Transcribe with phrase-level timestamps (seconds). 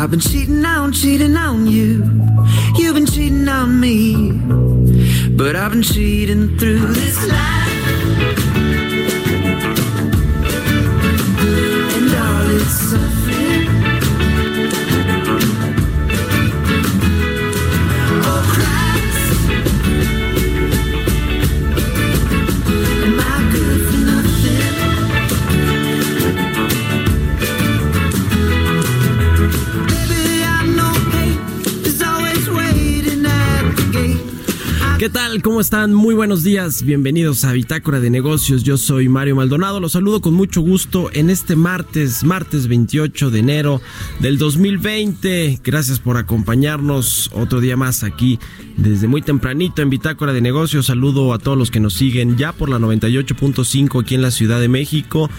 [0.00, 2.04] I've been cheating on, cheating on you.
[2.76, 4.30] You've been cheating on me.
[5.36, 7.68] But I've been cheating through this life.
[11.96, 13.17] And all its
[34.98, 35.42] ¿Qué tal?
[35.42, 35.94] ¿Cómo están?
[35.94, 36.82] Muy buenos días.
[36.82, 38.64] Bienvenidos a Bitácora de Negocios.
[38.64, 39.78] Yo soy Mario Maldonado.
[39.78, 43.80] Los saludo con mucho gusto en este martes, martes 28 de enero
[44.18, 45.60] del 2020.
[45.62, 48.40] Gracias por acompañarnos otro día más aquí
[48.76, 50.86] desde muy tempranito en Bitácora de Negocios.
[50.86, 54.58] Saludo a todos los que nos siguen ya por la 98.5 aquí en la Ciudad
[54.58, 55.30] de México,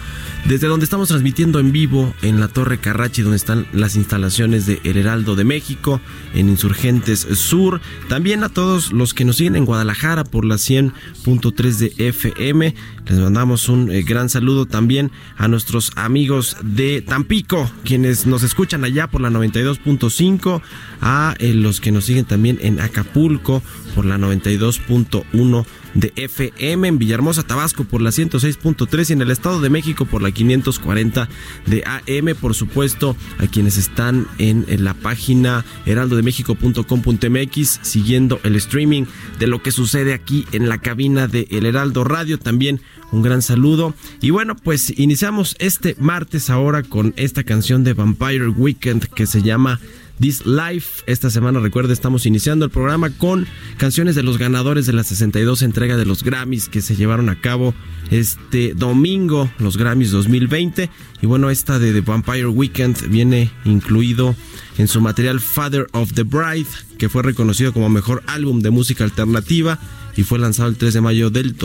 [0.46, 4.80] desde donde estamos transmitiendo en vivo en la Torre Carrachi, donde están las instalaciones de
[4.86, 6.00] Heraldo de México,
[6.34, 7.82] en Insurgentes Sur.
[8.08, 12.76] También a todos los que nos siguen en Guadalajara por la 100.3 de FM.
[13.08, 18.84] Les mandamos un eh, gran saludo también a nuestros amigos de Tampico, quienes nos escuchan
[18.84, 20.62] allá por la 92.5,
[21.02, 23.64] a eh, los que nos siguen también en Acapulco
[23.96, 29.62] por la 92.1 de FM, en Villahermosa, Tabasco por la 106.3 y en el Estado
[29.62, 31.30] de México por la 540
[31.66, 39.06] de AM, por supuesto, a quienes están en, la página heraldodemexico.com.mx siguiendo el streaming
[39.40, 43.42] de lo que sucede aquí en la cabina de El Heraldo Radio, también un gran
[43.42, 43.94] saludo.
[44.22, 49.42] Y bueno, pues iniciamos este martes ahora con esta canción de Vampire Weekend que se
[49.42, 49.80] llama
[50.20, 51.04] This Life.
[51.08, 53.48] Esta semana, recuerda, estamos iniciando el programa con
[53.78, 57.40] canciones de los ganadores de la 62 entrega de los Grammys que se llevaron a
[57.40, 57.74] cabo
[58.12, 60.90] este domingo, los Grammys 2020.
[61.22, 64.36] Y bueno, esta de The Vampire Weekend viene incluido
[64.78, 69.04] en su material Father of the Bride, que fue reconocido como mejor álbum de música
[69.04, 69.80] alternativa
[70.16, 71.56] y fue lanzado el 3 de mayo del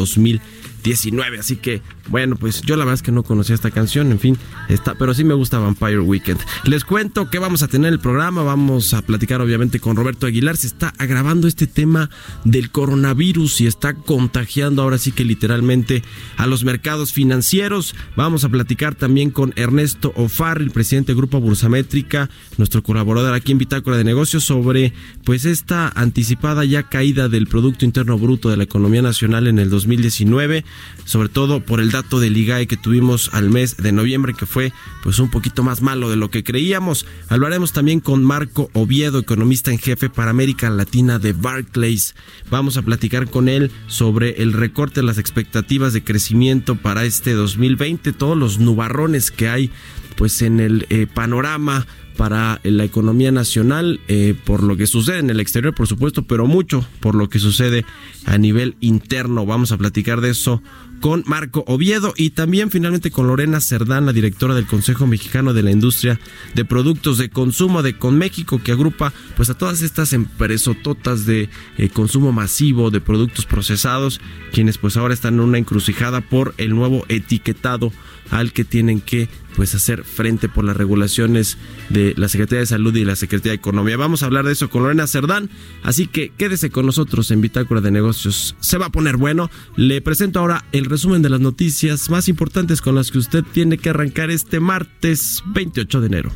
[0.84, 1.39] 2019.
[1.39, 4.39] Así que, bueno, pues yo la verdad es que no conocía esta canción, en fin,
[4.69, 6.41] está, pero sí me gusta Vampire Weekend.
[6.65, 10.56] Les cuento que vamos a tener el programa, vamos a platicar obviamente con Roberto Aguilar,
[10.56, 12.11] se está agravando este tema
[12.44, 16.03] del coronavirus y está contagiando ahora sí que literalmente
[16.37, 17.94] a los mercados financieros.
[18.17, 22.28] Vamos a platicar también con Ernesto O'Farrill, presidente del Grupo Bursamétrica,
[22.59, 24.93] nuestro colaborador aquí en Bitácora de Negocios, sobre
[25.25, 29.71] pues esta anticipada ya caída del Producto Interno Bruto de la economía nacional en el
[29.71, 30.65] 2019,
[31.05, 34.73] sobre todo por el dato del IGAE que tuvimos al mes de noviembre, que fue
[35.03, 37.07] pues un poquito más malo de lo que creíamos.
[37.29, 42.15] Hablaremos también con Marco Oviedo, economista en jefe para América Latina de Barclays.
[42.51, 47.33] Vamos a platicar con él sobre el recorte de las expectativas de crecimiento para este
[47.33, 49.71] 2020, todos los nubarrones que hay
[50.17, 51.87] pues en el eh, panorama
[52.17, 56.47] para la economía nacional, eh, por lo que sucede en el exterior, por supuesto, pero
[56.47, 57.85] mucho por lo que sucede
[58.25, 59.47] a nivel interno.
[59.47, 60.63] Vamos a platicar de eso
[61.01, 65.63] con Marco Oviedo y también finalmente con Lorena Cerdán, la directora del Consejo Mexicano de
[65.63, 66.19] la Industria
[66.55, 71.89] de Productos de Consumo de Conméxico, que agrupa pues a todas estas empresototas de eh,
[71.91, 74.21] consumo masivo de productos procesados,
[74.53, 77.93] quienes pues ahora están en una encrucijada por el nuevo etiquetado
[78.31, 82.94] al que tienen que pues hacer frente por las regulaciones de la Secretaría de Salud
[82.97, 83.97] y la Secretaría de Economía.
[83.97, 85.50] Vamos a hablar de eso con Lorena Cerdán,
[85.82, 88.56] así que quédese con nosotros en Bitácora de Negocios.
[88.61, 89.50] Se va a poner bueno.
[89.76, 93.79] Le presento ahora el resumen de las noticias más importantes con las que usted tiene
[93.79, 96.32] que arrancar este martes 28 de enero.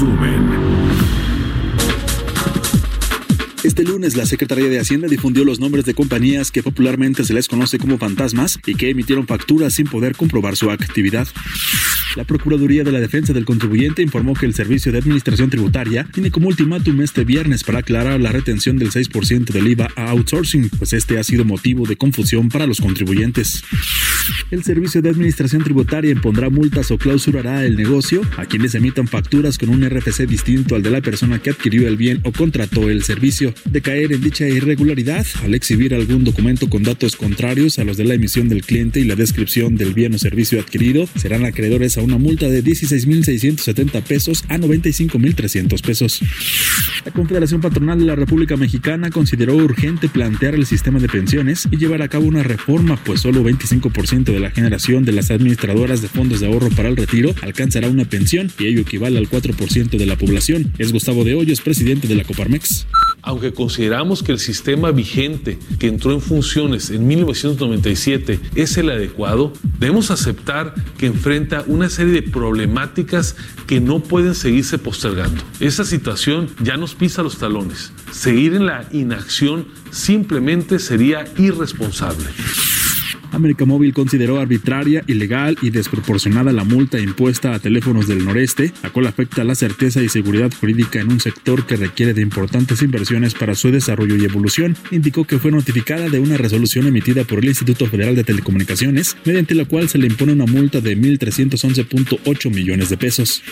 [0.00, 0.79] Resumen.
[3.90, 7.78] Lunes, la Secretaría de Hacienda difundió los nombres de compañías que popularmente se les conoce
[7.78, 11.26] como fantasmas y que emitieron facturas sin poder comprobar su actividad.
[12.16, 16.30] La Procuraduría de la Defensa del Contribuyente informó que el Servicio de Administración Tributaria tiene
[16.30, 20.92] como ultimátum este viernes para aclarar la retención del 6% del IVA a outsourcing, pues
[20.92, 23.62] este ha sido motivo de confusión para los contribuyentes.
[24.50, 29.58] El Servicio de Administración Tributaria impondrá multas o clausurará el negocio a quienes emitan facturas
[29.58, 33.02] con un RFC distinto al de la persona que adquirió el bien o contrató el
[33.02, 37.96] servicio de caer en dicha irregularidad al exhibir algún documento con datos contrarios a los
[37.96, 41.98] de la emisión del cliente y la descripción del bien o servicio adquirido, serán acreedores
[41.98, 46.20] a una multa de 16.670 pesos a 95.300 pesos.
[47.04, 51.76] La Confederación Patronal de la República Mexicana consideró urgente plantear el sistema de pensiones y
[51.76, 56.08] llevar a cabo una reforma, pues solo 25% de la generación de las administradoras de
[56.08, 60.06] fondos de ahorro para el retiro alcanzará una pensión y ello equivale al 4% de
[60.06, 60.72] la población.
[60.78, 62.86] Es Gustavo de Hoyos, presidente de la Coparmex
[63.22, 69.52] aunque consideramos que el sistema vigente que entró en funciones en 1997 es el adecuado,
[69.78, 73.36] debemos aceptar que enfrenta una serie de problemáticas
[73.66, 75.42] que no pueden seguirse postergando.
[75.60, 77.92] Esa situación ya nos pisa los talones.
[78.12, 82.26] Seguir en la inacción simplemente sería irresponsable.
[83.32, 88.90] América Móvil consideró arbitraria, ilegal y desproporcionada la multa impuesta a teléfonos del noreste, la
[88.90, 93.34] cual afecta la certeza y seguridad jurídica en un sector que requiere de importantes inversiones
[93.34, 94.76] para su desarrollo y evolución.
[94.90, 99.54] Indicó que fue notificada de una resolución emitida por el Instituto Federal de Telecomunicaciones, mediante
[99.54, 103.42] la cual se le impone una multa de 1.311.8 millones de pesos.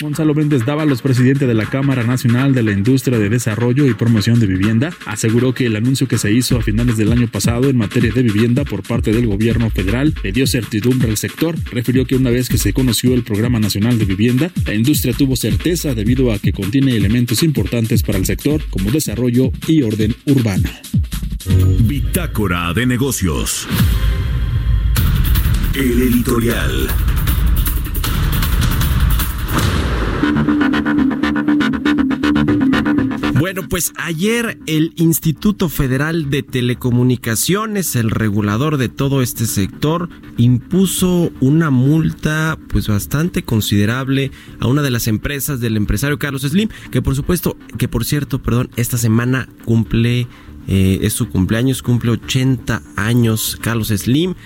[0.00, 4.40] Gonzalo Méndez Dávalos, presidente de la Cámara Nacional de la Industria de Desarrollo y Promoción
[4.40, 7.76] de Vivienda, aseguró que el anuncio que se hizo a finales del año pasado en
[7.76, 11.56] materia de vivienda por parte del gobierno federal le dio certidumbre al sector.
[11.72, 15.34] Refirió que una vez que se conoció el Programa Nacional de Vivienda, la industria tuvo
[15.34, 20.68] certeza debido a que contiene elementos importantes para el sector como desarrollo y orden urbano.
[21.80, 23.66] Bitácora de negocios.
[25.74, 26.88] El editorial.
[33.42, 41.32] Bueno, pues ayer el Instituto Federal de Telecomunicaciones, el regulador de todo este sector, impuso
[41.40, 44.30] una multa pues bastante considerable
[44.60, 48.40] a una de las empresas del empresario Carlos Slim, que por supuesto, que por cierto,
[48.40, 50.28] perdón, esta semana cumple,
[50.68, 54.36] eh, es su cumpleaños, cumple 80 años Carlos Slim,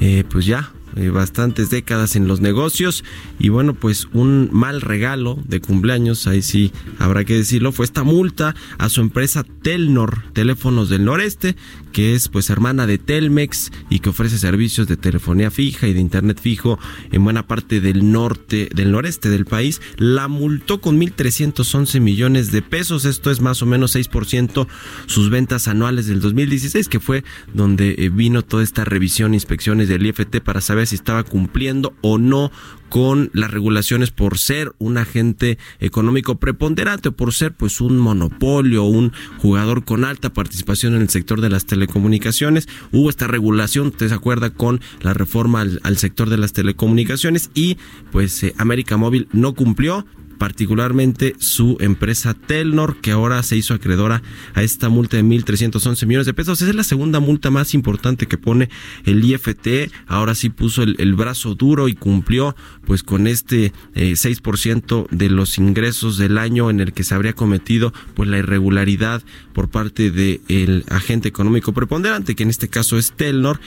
[0.00, 3.04] eh, pues ya eh, bastantes décadas en los negocios.
[3.38, 8.04] Y bueno pues un mal regalo de cumpleaños ahí sí habrá que decirlo fue esta
[8.04, 11.56] multa a su empresa Telnor Teléfonos del Noreste
[11.94, 16.00] que es pues hermana de Telmex y que ofrece servicios de telefonía fija y de
[16.00, 16.76] internet fijo
[17.12, 22.62] en buena parte del norte, del noreste del país, la multó con 1.311 millones de
[22.62, 23.04] pesos.
[23.04, 24.66] Esto es más o menos 6%
[25.06, 27.22] sus ventas anuales del 2016, que fue
[27.54, 32.18] donde eh, vino toda esta revisión, inspecciones del IFT para saber si estaba cumpliendo o
[32.18, 32.50] no
[32.94, 38.84] con las regulaciones por ser un agente económico preponderante o por ser pues un monopolio,
[38.84, 42.68] un jugador con alta participación en el sector de las telecomunicaciones.
[42.92, 47.78] Hubo esta regulación, usted se acuerda, con la reforma al, sector de las telecomunicaciones y
[48.12, 50.06] pues eh, América Móvil no cumplió
[50.38, 54.22] particularmente su empresa Telnor, que ahora se hizo acreedora
[54.54, 56.60] a esta multa de 1.311 millones de pesos.
[56.60, 58.68] Esa es la segunda multa más importante que pone
[59.04, 59.90] el IFT.
[60.06, 65.58] Ahora sí puso el, brazo duro y cumplió pues con este 6% eh, de los
[65.58, 69.22] ingresos del año en el que se habría cometido pues la irregularidad
[69.52, 73.60] por parte del agente económico preponderante, que en este caso es Telnor.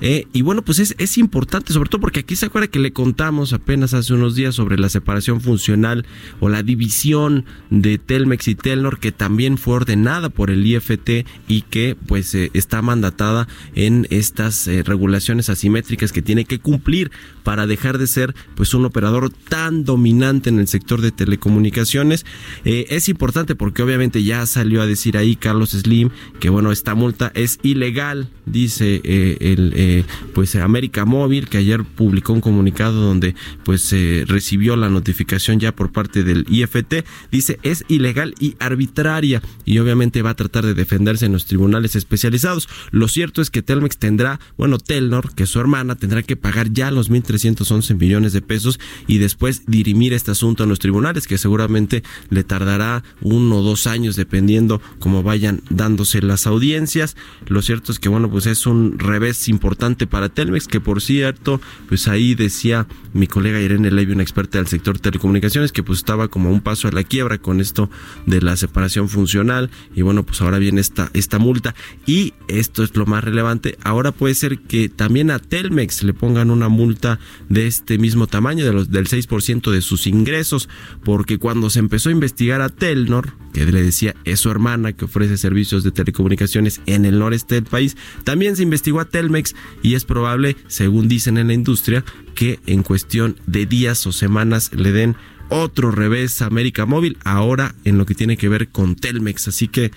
[0.00, 2.92] Eh, y bueno, pues es, es importante, sobre todo porque aquí se acuerda que le
[2.92, 6.06] contamos apenas hace unos días sobre la separación funcional
[6.40, 11.62] o la división de Telmex y Telnor que también fue ordenada por el IFT y
[11.62, 17.10] que pues eh, está mandatada en estas eh, regulaciones asimétricas que tiene que cumplir
[17.44, 22.26] para dejar de ser pues un operador tan dominante en el sector de telecomunicaciones.
[22.64, 26.10] Eh, es importante porque obviamente ya salió a decir ahí Carlos Slim
[26.40, 32.40] que bueno, esta multa es ilegal, dice el pues América Móvil que ayer publicó un
[32.40, 33.34] comunicado donde
[33.64, 33.94] pues
[34.26, 40.22] recibió la notificación ya por parte del IFT, dice es ilegal y arbitraria y obviamente
[40.22, 42.68] va a tratar de defenderse en los tribunales especializados.
[42.90, 46.70] Lo cierto es que Telmex tendrá, bueno, Telnor, que es su hermana, tendrá que pagar
[46.72, 51.38] ya los 311 millones de pesos y después dirimir este asunto en los tribunales, que
[51.38, 57.16] seguramente le tardará uno o dos años dependiendo cómo vayan dándose las audiencias.
[57.46, 61.60] Lo cierto es que, bueno, pues es un revés importante para Telmex, que por cierto,
[61.88, 66.28] pues ahí decía mi colega Irene Levy, una experta del sector telecomunicaciones, que pues estaba
[66.28, 67.90] como un paso a la quiebra con esto
[68.26, 71.74] de la separación funcional y bueno, pues ahora viene esta, esta multa
[72.06, 76.50] y esto es lo más relevante, ahora puede ser que también a Telmex le pongan
[76.50, 77.18] una multa
[77.48, 80.68] de este mismo tamaño, de los, del 6% de sus ingresos,
[81.04, 85.04] porque cuando se empezó a investigar a Telnor, que le decía es su hermana que
[85.04, 89.94] ofrece servicios de telecomunicaciones en el noreste del país, también se investigó a Telmex y
[89.94, 92.04] es probable, según dicen en la industria,
[92.34, 95.16] que en cuestión de días o semanas le den
[95.48, 99.48] otro revés a América Móvil, ahora en lo que tiene que ver con Telmex.
[99.48, 99.92] Así que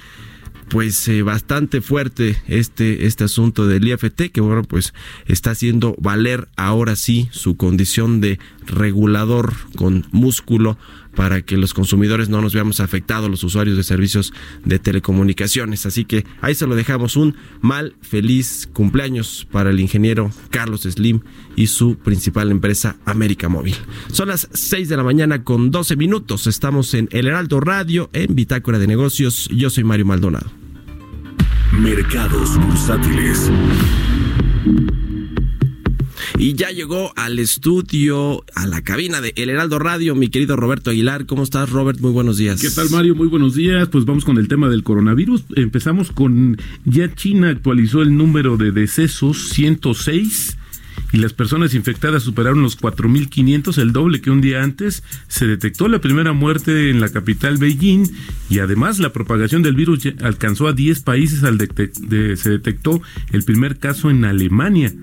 [0.70, 4.94] pues eh, bastante fuerte este, este asunto del IFT, que bueno, pues
[5.26, 10.78] está haciendo valer ahora sí su condición de regulador con músculo
[11.18, 14.34] para que los consumidores no nos veamos afectados, los usuarios de servicios
[14.66, 15.88] de telecomunicaciones.
[15.88, 21.22] Así que ahí se lo dejamos un mal, feliz cumpleaños para el ingeniero Carlos Slim
[21.56, 23.76] y su principal empresa América Móvil.
[24.12, 26.46] Son las 6 de la mañana con 12 minutos.
[26.46, 29.50] Estamos en El Heraldo Radio, en Bitácora de Negocios.
[29.52, 30.57] Yo soy Mario Maldonado.
[31.72, 33.52] Mercados bursátiles.
[36.40, 40.92] Y ya llegó al estudio, a la cabina de El Heraldo Radio, mi querido Roberto
[40.92, 41.26] Aguilar.
[41.26, 42.00] ¿Cómo estás, Robert?
[42.00, 42.62] Muy buenos días.
[42.62, 43.16] ¿Qué tal, Mario?
[43.16, 43.88] Muy buenos días.
[43.90, 45.46] Pues vamos con el tema del coronavirus.
[45.56, 50.58] Empezamos con, ya China actualizó el número de decesos, 106
[51.12, 55.04] y las personas infectadas superaron los 4.500, el doble que un día antes.
[55.28, 58.10] Se detectó la primera muerte en la capital Beijing
[58.50, 63.44] y además la propagación del virus alcanzó a 10 países al de, se detectó el
[63.44, 64.94] primer caso en Alemania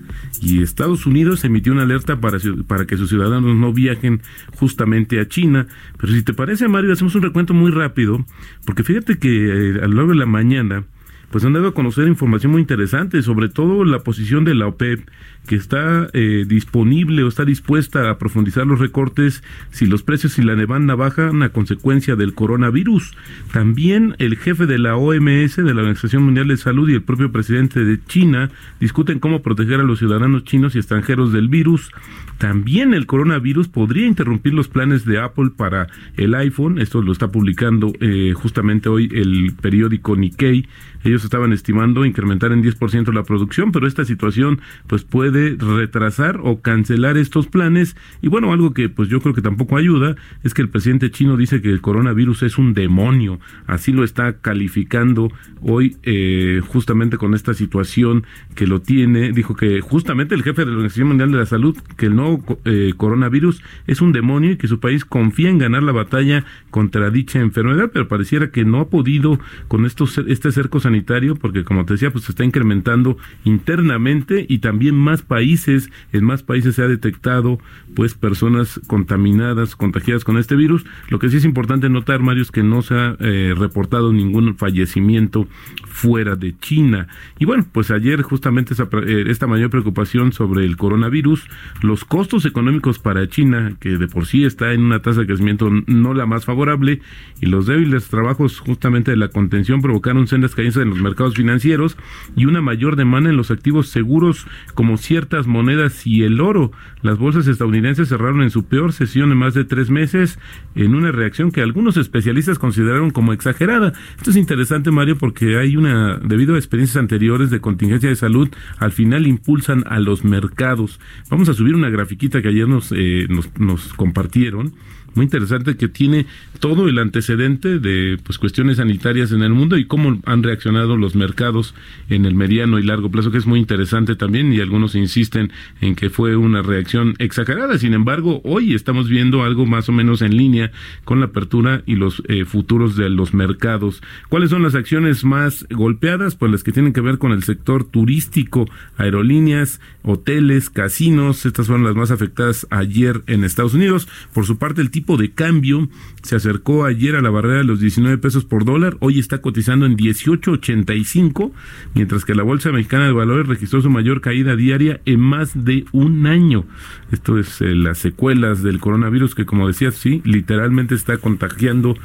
[0.41, 4.21] y Estados Unidos emitió una alerta para, para que sus ciudadanos no viajen
[4.57, 5.67] justamente a China.
[5.99, 8.25] Pero si te parece, Mario, hacemos un recuento muy rápido,
[8.65, 10.85] porque fíjate que eh, a lo largo de la mañana
[11.31, 15.09] pues han dado a conocer información muy interesante, sobre todo la posición de la OPEP,
[15.45, 20.43] que está eh, disponible o está dispuesta a profundizar los recortes si los precios y
[20.43, 23.15] la demanda bajan a consecuencia del coronavirus.
[23.51, 27.31] También el jefe de la OMS, de la Organización Mundial de Salud, y el propio
[27.31, 28.49] presidente de China
[28.79, 31.91] discuten cómo proteger a los ciudadanos chinos y extranjeros del virus.
[32.37, 35.87] También el coronavirus podría interrumpir los planes de Apple para
[36.17, 36.79] el iPhone.
[36.79, 40.67] Esto lo está publicando eh, justamente hoy el periódico Nikkei.
[41.03, 46.61] Ellos estaban estimando incrementar en 10% la producción, pero esta situación pues puede retrasar o
[46.61, 47.95] cancelar estos planes.
[48.21, 51.37] Y bueno, algo que pues yo creo que tampoco ayuda es que el presidente chino
[51.37, 53.39] dice que el coronavirus es un demonio.
[53.67, 58.25] Así lo está calificando hoy eh, justamente con esta situación
[58.55, 59.31] que lo tiene.
[59.31, 62.59] Dijo que justamente el jefe de la Organización Mundial de la Salud que el nuevo
[62.65, 67.09] eh, coronavirus es un demonio y que su país confía en ganar la batalla contra
[67.09, 71.85] dicha enfermedad, pero pareciera que no ha podido con estos este cerco sanitario porque como
[71.85, 76.81] te decía, pues se está incrementando internamente y también más países, en más países se
[76.81, 77.59] ha detectado
[77.95, 80.85] pues personas contaminadas, contagiadas con este virus.
[81.09, 84.55] Lo que sí es importante notar, Mario, es que no se ha eh, reportado ningún
[84.55, 85.47] fallecimiento
[85.87, 87.07] fuera de China.
[87.39, 91.47] Y bueno, pues ayer justamente eh, esta mayor preocupación sobre el coronavirus,
[91.81, 95.69] los costos económicos para China, que de por sí está en una tasa de crecimiento
[95.87, 97.01] no la más favorable,
[97.41, 101.97] y los débiles trabajos justamente de la contención provocaron sendas caídas en los mercados financieros
[102.35, 106.73] y una mayor demanda en los activos seguros como ciertas monedas y el oro.
[107.01, 110.39] Las bolsas estadounidenses cerraron en su peor sesión en más de tres meses
[110.75, 113.93] en una reacción que algunos especialistas consideraron como exagerada.
[114.17, 118.49] Esto es interesante, Mario, porque hay una, debido a experiencias anteriores de contingencia de salud,
[118.77, 120.99] al final impulsan a los mercados.
[121.29, 124.73] Vamos a subir una grafiquita que ayer nos, eh, nos, nos compartieron
[125.15, 126.25] muy interesante que tiene
[126.59, 131.15] todo el antecedente de pues cuestiones sanitarias en el mundo y cómo han reaccionado los
[131.15, 131.73] mercados
[132.09, 135.95] en el mediano y largo plazo, que es muy interesante también y algunos insisten en
[135.95, 137.77] que fue una reacción exagerada.
[137.77, 140.71] Sin embargo, hoy estamos viendo algo más o menos en línea
[141.03, 144.01] con la apertura y los eh, futuros de los mercados.
[144.29, 146.35] ¿Cuáles son las acciones más golpeadas?
[146.35, 151.45] Pues las que tienen que ver con el sector turístico, aerolíneas, hoteles, casinos.
[151.45, 154.07] Estas fueron las más afectadas ayer en Estados Unidos.
[154.33, 155.87] Por su parte, el tipo de cambio
[156.25, 159.85] se acercó ayer a la barrera de los 19 pesos por dólar, hoy está cotizando
[159.85, 161.51] en 18.85,
[161.93, 165.85] mientras que la Bolsa Mexicana de Valores registró su mayor caída diaria en más de
[165.91, 166.65] un año.
[167.11, 171.95] Esto es eh, las secuelas del coronavirus que, como decía, sí, literalmente está contagiando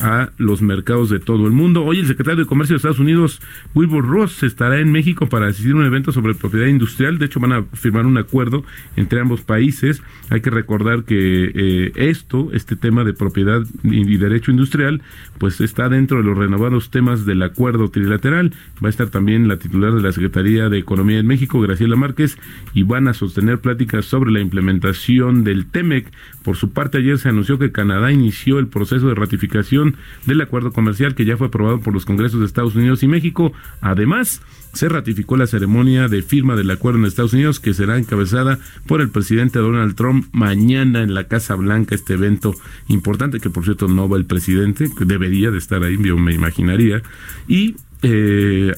[0.00, 1.84] a los mercados de todo el mundo.
[1.84, 3.40] Hoy el secretario de Comercio de Estados Unidos,
[3.74, 7.18] Wilbur Ross, estará en México para asistir a un evento sobre propiedad industrial.
[7.18, 8.62] De hecho, van a firmar un acuerdo
[8.96, 10.02] entre ambos países.
[10.28, 15.02] Hay que recordar que eh, esto, este tema de propiedad y derecho industrial,
[15.38, 18.52] pues está dentro de los renovados temas del acuerdo trilateral.
[18.82, 22.38] Va a estar también la titular de la Secretaría de Economía en México, Graciela Márquez,
[22.74, 26.10] y van a sostener pláticas sobre la implementación del TEMEC.
[26.42, 30.72] Por su parte, ayer se anunció que Canadá inició el proceso de ratificación del acuerdo
[30.72, 33.52] comercial que ya fue aprobado por los Congresos de Estados Unidos y México.
[33.80, 34.42] Además,
[34.72, 39.00] se ratificó la ceremonia de firma del acuerdo en Estados Unidos que será encabezada por
[39.00, 42.54] el presidente Donald Trump mañana en la Casa Blanca, este evento
[42.88, 46.34] importante que por cierto no va el presidente, que debería de estar ahí, yo me
[46.34, 47.02] imaginaría,
[47.48, 48.72] y eh,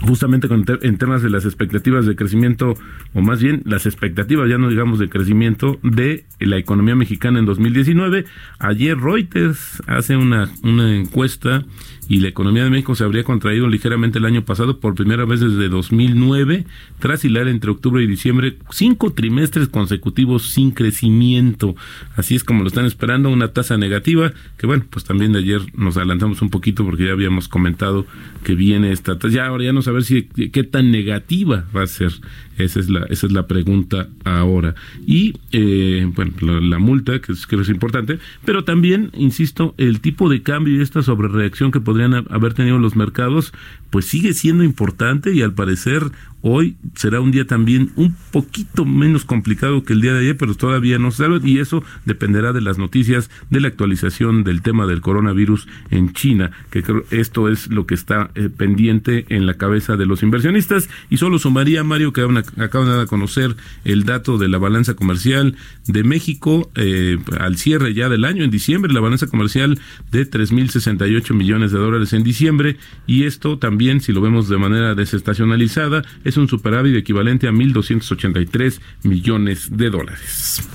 [0.00, 0.48] justamente
[0.82, 2.74] en temas de las expectativas de crecimiento,
[3.14, 7.46] o más bien las expectativas, ya no digamos de crecimiento, de la economía mexicana en
[7.46, 8.24] 2019.
[8.58, 11.64] Ayer Reuters hace una, una encuesta
[12.10, 15.38] y la economía de México se habría contraído ligeramente el año pasado por primera vez
[15.38, 16.66] desde 2009,
[16.98, 21.76] tras hilar entre octubre y diciembre cinco trimestres consecutivos sin crecimiento.
[22.16, 25.60] Así es como lo están esperando, una tasa negativa, que bueno, pues también de ayer
[25.76, 28.06] nos adelantamos un poquito porque ya habíamos comentado
[28.42, 29.32] que viene esta tasa.
[29.32, 32.12] Ya ahora ya no saber si qué tan negativa va a ser.
[32.62, 34.74] Esa es la, esa es la pregunta ahora.
[35.06, 40.28] Y, eh, bueno, la, multa, que, es, que es importante, pero también, insisto, el tipo
[40.28, 43.52] de cambio y esta sobrereacción que podría haber tenido los mercados,
[43.90, 46.10] pues sigue siendo importante y al parecer
[46.42, 50.54] Hoy será un día también un poquito menos complicado que el día de ayer, pero
[50.54, 54.86] todavía no se sabe y eso dependerá de las noticias de la actualización del tema
[54.86, 59.98] del coronavirus en China, que esto es lo que está eh, pendiente en la cabeza
[59.98, 60.88] de los inversionistas.
[61.10, 62.22] Y solo sumaría, Mario, que
[62.58, 68.08] acaban de conocer el dato de la balanza comercial de México eh, al cierre ya
[68.08, 69.78] del año, en diciembre, la balanza comercial
[70.10, 72.76] de 3.068 millones de dólares en diciembre
[73.06, 78.80] y esto también, si lo vemos de manera desestacionalizada, es un superávit equivalente a 1.283
[79.02, 80.68] millones de dólares.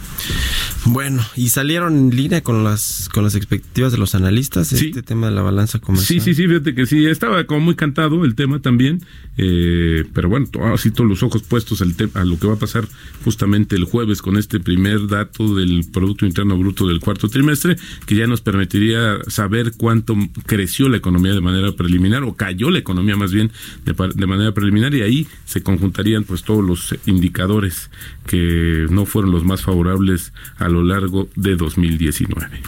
[0.86, 5.28] Bueno, y salieron en línea con las con las expectativas de los analistas este tema
[5.28, 6.22] de la balanza comercial.
[6.22, 9.02] Sí, sí, sí, fíjate que sí, estaba como muy cantado el tema también,
[9.38, 12.88] eh, pero bueno, así todos los ojos puestos al a lo que va a pasar
[13.24, 18.16] justamente el jueves con este primer dato del Producto Interno Bruto del cuarto trimestre, que
[18.16, 23.16] ya nos permitiría saber cuánto creció la economía de manera preliminar, o cayó la economía
[23.16, 23.52] más bien
[23.86, 27.90] de, de manera preliminar, y ahí se conjuntarían pues todos los indicadores
[28.28, 32.62] que no fueron los más favorables a lo largo de 2019.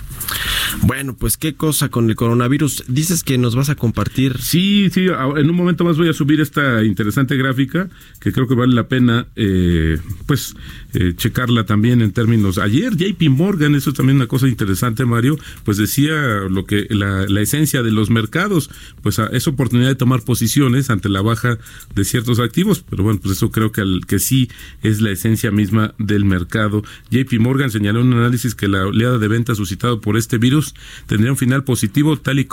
[0.81, 2.85] Bueno, pues qué cosa con el coronavirus.
[2.87, 4.37] Dices que nos vas a compartir.
[4.39, 7.89] Sí, sí, en un momento más voy a subir esta interesante gráfica
[8.19, 10.55] que creo que vale la pena, eh, pues,
[10.99, 12.57] eh, checarla también en términos.
[12.57, 16.11] Ayer JP Morgan, eso es también una cosa interesante, Mario, pues decía
[16.49, 18.71] lo que la, esencia de los mercados,
[19.03, 21.59] pues es oportunidad de tomar posiciones ante la baja
[21.93, 24.49] de ciertos activos, pero bueno, pues eso creo que, que sí
[24.81, 26.81] es la esencia misma del mercado.
[27.11, 30.73] JP Morgan señaló en un análisis que la oleada de ventas suscitado por este virus
[31.05, 32.47] tendría un final positivo tal y,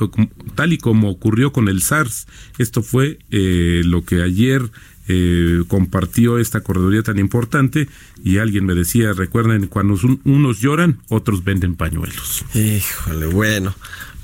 [0.54, 2.26] tal y como ocurrió con el SARS.
[2.59, 4.70] Esto fue eh, lo que ayer
[5.08, 7.88] eh, compartió esta corredoría tan importante
[8.22, 12.44] y alguien me decía, recuerden, cuando unos lloran, otros venden pañuelos.
[12.54, 13.74] Híjole, bueno.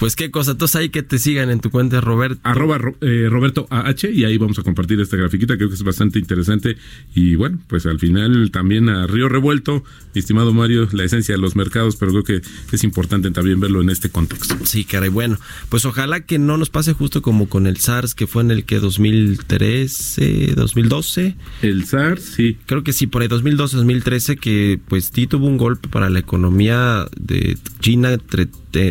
[0.00, 2.40] Pues qué cosa, entonces ahí que te sigan en tu cuenta Roberto.
[2.42, 6.18] Arroba eh, Roberto AH y ahí vamos a compartir esta grafiquita, creo que es bastante
[6.18, 6.78] interesante.
[7.14, 9.84] Y bueno, pues al final también a Río Revuelto,
[10.14, 12.40] mi estimado Mario, la esencia de los mercados, pero creo que
[12.72, 14.56] es importante también verlo en este contexto.
[14.64, 18.26] Sí, caray, bueno, pues ojalá que no nos pase justo como con el SARS, que
[18.26, 21.36] fue en el que 2013, 2012.
[21.60, 22.56] El SARS, sí.
[22.64, 26.20] Creo que sí, por ahí 2012, 2013, que pues sí tuvo un golpe para la
[26.20, 28.16] economía de China,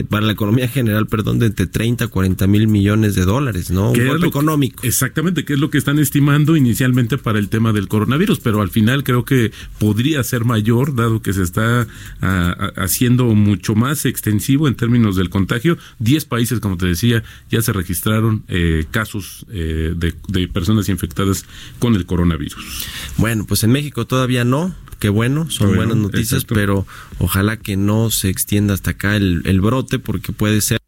[0.10, 3.92] para la economía general, perdón, de entre 30 a 40 mil millones de dólares, ¿no?
[3.92, 4.84] Un golpe económico.
[4.84, 8.70] exactamente, que es lo que están estimando inicialmente para el tema del coronavirus, pero al
[8.70, 11.88] final creo que podría ser mayor, dado que se está
[12.22, 15.78] ah, haciendo mucho más extensivo en términos del contagio.
[16.00, 21.46] Diez países, como te decía, ya se registraron eh, casos eh, de, de personas infectadas
[21.80, 22.66] con el coronavirus.
[23.18, 26.86] Bueno, pues en México todavía no, qué bueno, son buenas noticias, pero
[27.18, 30.80] ojalá que no se extienda hasta acá el, el brote porque puede ser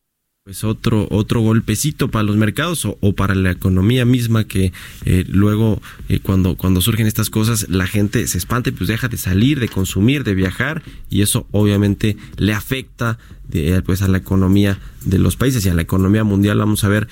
[0.44, 4.74] pues otro otro golpecito para los mercados o, para la economía misma que
[5.06, 9.08] eh, luego eh, cuando cuando surgen estas cosas la gente se espanta y pues deja
[9.08, 13.20] de salir de consumir de viajar y eso obviamente le afecta
[13.54, 16.88] eh, pues a la economía de los países y a la economía mundial vamos a
[16.88, 17.08] ver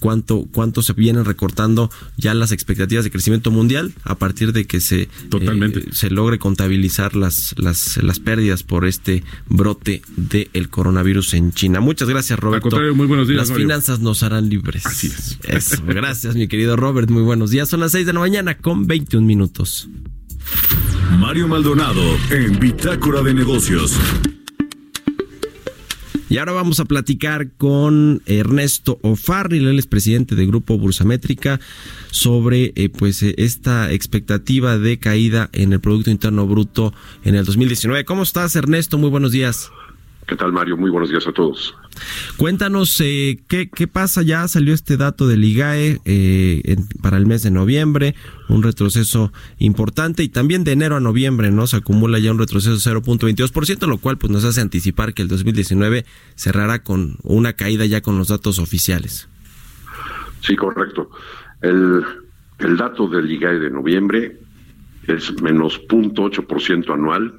[0.00, 4.80] cuánto cuánto se vienen recortando ya las expectativas de crecimiento mundial a partir de que
[4.80, 5.92] se Totalmente.
[5.92, 12.08] se logre contabilizar las las las pérdidas por este brote del coronavirus en China muchas
[12.08, 13.48] gracias Roberto muy buenos días.
[13.48, 14.86] Las finanzas nos harán libres.
[14.86, 15.38] Así es.
[15.44, 17.10] Eso, gracias, mi querido Robert.
[17.10, 17.68] Muy buenos días.
[17.68, 19.88] Son las 6 de la mañana con 21 minutos.
[21.18, 23.96] Mario Maldonado en Bitácora de Negocios.
[26.28, 31.58] Y ahora vamos a platicar con Ernesto O'Farrill, él es presidente del Grupo Bursamétrica,
[32.10, 36.92] sobre eh, pues eh, esta expectativa de caída en el Producto Interno Bruto
[37.24, 38.04] en el 2019.
[38.04, 38.98] ¿Cómo estás, Ernesto?
[38.98, 39.70] Muy buenos días.
[40.28, 40.76] ¿Qué tal, Mario?
[40.76, 41.74] Muy buenos días a todos.
[42.36, 44.20] Cuéntanos eh, ¿qué, qué pasa.
[44.20, 48.14] Ya salió este dato del IGAE eh, para el mes de noviembre,
[48.50, 51.66] un retroceso importante y también de enero a noviembre, ¿no?
[51.66, 55.28] Se acumula ya un retroceso de 0.22%, lo cual pues nos hace anticipar que el
[55.28, 59.30] 2019 cerrará con una caída ya con los datos oficiales.
[60.42, 61.10] Sí, correcto.
[61.62, 62.04] El,
[62.58, 64.38] el dato del IGAE de noviembre
[65.06, 67.34] es menos 0.8% anual.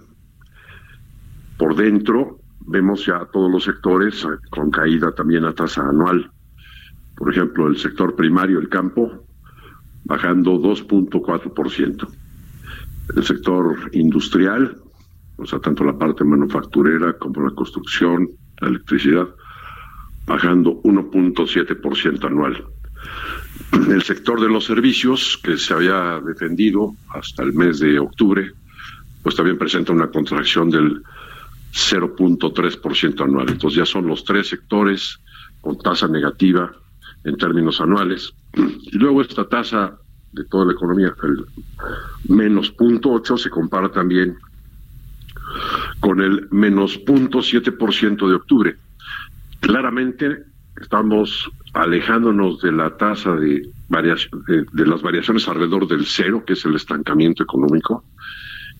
[1.56, 6.32] Por dentro, vemos ya todos los sectores eh, con caída también a tasa anual.
[7.16, 9.26] Por ejemplo, el sector primario, el campo,
[10.06, 12.08] bajando 2.4%.
[13.16, 14.78] El sector industrial,
[15.38, 18.30] o sea, tanto la parte manufacturera como la construcción,
[18.62, 19.28] la electricidad,
[20.26, 22.64] bajando 1.7% anual.
[23.90, 28.52] El sector de los servicios, que se había defendido hasta el mes de octubre,
[29.24, 31.02] pues también presenta una contracción del
[31.74, 33.50] 0.3% anual.
[33.50, 35.20] Entonces ya son los tres sectores
[35.62, 36.72] con tasa negativa
[37.24, 38.34] en términos anuales.
[38.54, 39.98] Y luego esta tasa
[40.32, 41.46] de toda la economía, el
[42.28, 44.38] menos 0.8, se compara también
[46.00, 48.76] con el menos 0.7% de octubre.
[49.60, 50.44] Claramente
[50.80, 56.66] estamos alejándonos de la tasa de, variación, de las variaciones alrededor del cero, que es
[56.66, 58.04] el estancamiento económico,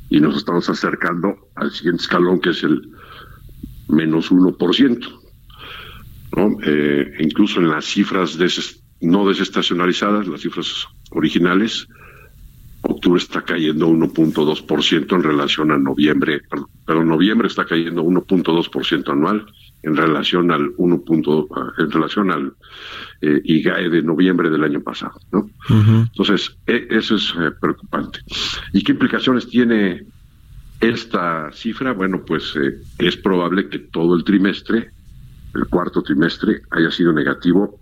[0.10, 2.90] y nos estamos acercando al siguiente escalón que es el
[3.88, 5.20] menos 1%.
[6.36, 6.58] ¿no?
[6.64, 8.38] Eh, incluso en las cifras
[9.02, 11.88] no desestacionalizadas, las cifras originales,
[12.82, 16.42] octubre está cayendo 1.2% en relación a noviembre,
[16.86, 19.46] pero noviembre está cayendo 1.2% anual
[19.84, 21.04] en relación al 1.
[21.78, 22.54] en relación al
[23.22, 25.50] eh, IGAE de noviembre del año pasado, ¿no?
[25.70, 28.20] Entonces, e, eso es eh, preocupante.
[28.74, 30.06] ¿Y qué implicaciones tiene
[30.82, 31.94] esta cifra?
[31.94, 34.92] Bueno, pues eh, es probable que todo el trimestre,
[35.56, 37.80] el cuarto trimestre, haya sido negativo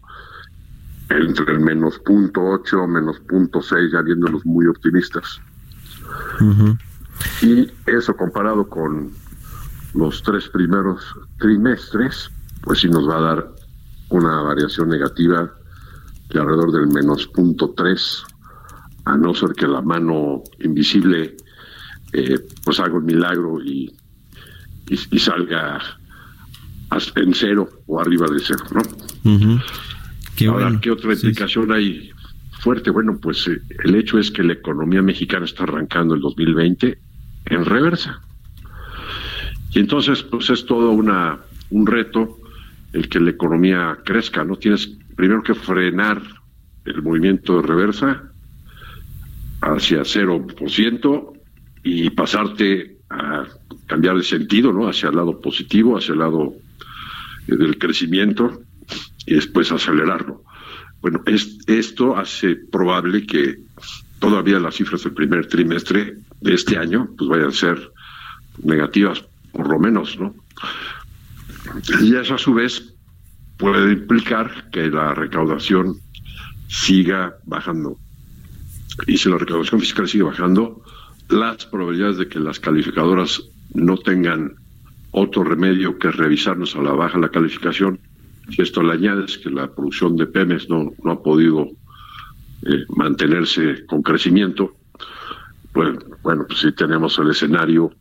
[1.10, 5.42] entre el menos punto ocho, menos punto seis, ya viéndolos muy optimistas.
[7.42, 9.12] Y eso comparado con
[9.94, 11.04] los tres primeros
[11.40, 12.30] trimestres,
[12.62, 13.48] pues sí nos va a dar
[14.10, 15.52] una variación negativa
[16.30, 18.24] de alrededor del menos punto tres,
[19.06, 21.38] a no ser que la mano invisible
[22.14, 23.94] eh, pues haga un milagro y,
[24.90, 25.80] y, salga
[27.16, 29.62] en cero o arriba de cero, ¿no?
[30.50, 32.12] Ahora, ¿qué otra explicación hay
[32.60, 32.92] fuerte?
[32.92, 36.98] Bueno, pues eh, el hecho es que la economía mexicana está arrancando el 2020
[37.46, 38.22] en reversa.
[39.74, 42.38] Y entonces, pues es todo una, un reto
[42.94, 44.56] el que la economía crezca, ¿no?
[44.56, 46.22] Tienes primero que frenar
[46.86, 48.32] el movimiento de reversa
[49.62, 51.34] hacia 0%
[51.84, 53.46] y pasarte a
[53.86, 54.88] cambiar de sentido, ¿no?
[54.88, 56.54] Hacia el lado positivo, hacia el lado
[57.48, 58.62] eh, del crecimiento
[59.26, 60.44] y después acelerarlo.
[61.02, 63.60] Bueno, es, esto hace probable que
[64.20, 67.92] todavía las cifras del primer trimestre de este año pues vayan a ser
[68.64, 69.24] negativas
[69.58, 70.34] por lo menos, ¿no?
[72.02, 72.94] Y eso a su vez
[73.58, 75.96] puede implicar que la recaudación
[76.68, 77.98] siga bajando.
[79.08, 80.82] Y si la recaudación fiscal sigue bajando,
[81.30, 83.42] las probabilidades de que las calificadoras
[83.74, 84.54] no tengan
[85.12, 88.00] otro remedio que revisarnos a la baja la calificación,
[88.50, 91.68] si esto le añades que la producción de Pemex no, no ha podido
[92.64, 94.74] eh, mantenerse con crecimiento,
[95.74, 97.92] pues bueno, pues sí tenemos el escenario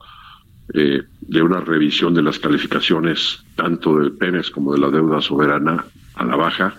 [0.74, 5.84] eh, de una revisión de las calificaciones tanto del PENES como de la deuda soberana
[6.14, 6.74] a la baja.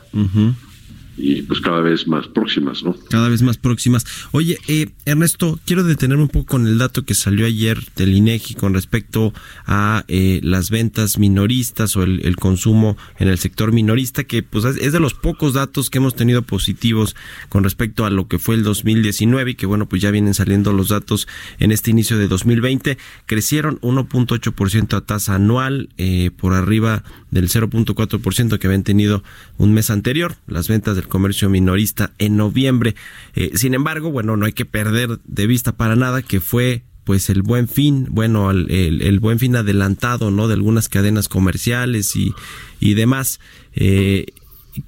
[1.18, 2.96] Y pues cada vez más próximas, ¿no?
[3.10, 4.06] Cada vez más próximas.
[4.32, 8.54] Oye, eh, Ernesto, quiero detenerme un poco con el dato que salió ayer del INEGI
[8.54, 9.34] con respecto
[9.66, 14.94] a eh, las ventas minoristas o el, consumo en el sector minorista, que pues es
[14.94, 17.16] de los pocos datos que hemos tenido positivos
[17.50, 20.72] con respecto a lo que fue el 2019 y que bueno, pues ya vienen saliendo
[20.72, 21.28] los datos
[21.58, 22.98] en este inicio de 2020.
[23.26, 29.24] Crecieron 1.8% a tasa anual, eh, por arriba del 0.4% que habían tenido
[29.58, 32.96] un mes anterior, las ventas del comercio minorista en noviembre.
[33.36, 37.30] Eh, sin embargo, bueno, no hay que perder de vista para nada que fue pues
[37.30, 40.50] el buen fin, bueno, el, el, buen fin adelantado, ¿no?
[40.50, 42.34] De algunas cadenas comerciales y,
[42.82, 43.39] y demás.
[43.76, 44.26] Eh,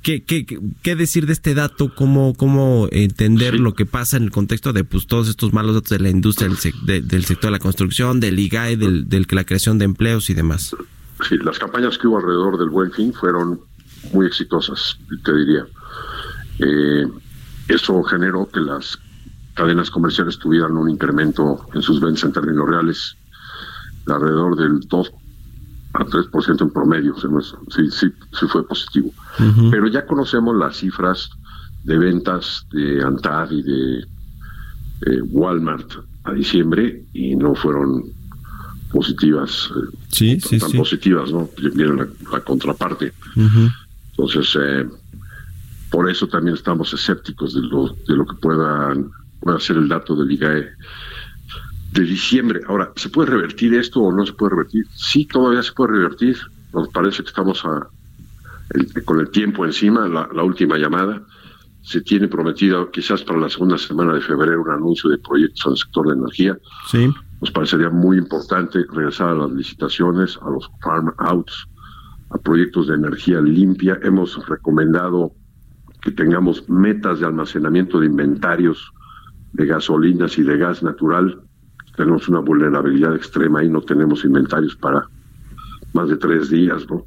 [0.01, 0.45] ¿qué, qué,
[0.81, 1.95] qué, decir de este dato?
[1.95, 5.91] ¿Cómo, cómo entender lo que pasa en el contexto de pues, todos estos malos datos
[5.91, 6.49] de la industria,
[6.83, 10.33] del, del sector de la construcción, del IGAE, del, del, la creación de empleos y
[10.33, 10.75] demás?
[11.27, 13.61] Sí, las campañas que hubo alrededor del buen fin fueron
[14.13, 15.65] muy exitosas, te diría.
[16.59, 17.07] Eh,
[17.67, 18.97] eso generó que las
[19.53, 23.15] cadenas comerciales tuvieran un incremento en sus ventas en términos reales
[24.05, 25.11] de alrededor del 2
[25.93, 27.15] a 3% en promedio.
[27.15, 29.11] sí, sí, sí fue positivo.
[29.71, 31.29] Pero ya conocemos las cifras
[31.83, 35.91] de ventas de Antad y de eh, Walmart
[36.23, 38.03] a diciembre y no fueron
[38.91, 41.49] positivas, eh, sí, sí, tan positivas, ¿no?
[41.73, 43.13] Viene la, contraparte.
[44.19, 44.85] Entonces, eh,
[45.89, 48.93] por eso también estamos escépticos de lo, de lo que pueda,
[49.39, 50.67] pueda ser el dato del IGAE
[51.93, 52.59] de diciembre.
[52.67, 54.85] Ahora, ¿se puede revertir esto o no se puede revertir?
[54.93, 56.37] Sí, todavía se puede revertir.
[56.73, 57.87] Nos parece que estamos a,
[59.05, 61.21] con el tiempo encima, la, la, última llamada.
[61.81, 65.71] Se tiene prometido quizás para la segunda semana de febrero un anuncio de proyectos en
[65.71, 66.57] el sector de energía.
[66.91, 67.09] Sí.
[67.39, 71.65] Nos parecería muy importante regresar a las licitaciones, a los farm outs,
[72.29, 73.99] a proyectos de energía limpia.
[74.03, 75.33] Hemos recomendado
[76.01, 78.91] que tengamos metas de almacenamiento de inventarios
[79.53, 81.41] de gasolinas y de gas natural.
[81.95, 85.03] Tenemos una vulnerabilidad extrema y no tenemos inventarios para
[85.93, 87.05] más de tres días, ¿no?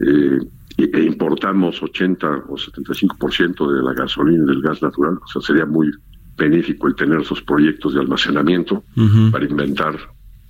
[0.00, 0.40] Eh,
[0.78, 5.64] e importamos 80 o 75% de la gasolina y del gas natural, o sea, sería
[5.64, 5.90] muy
[6.36, 8.84] benéfico el tener esos proyectos de almacenamiento
[9.32, 9.96] para inventar,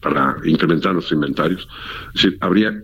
[0.02, 1.68] para incrementar los inventarios.
[2.08, 2.82] Es decir, habría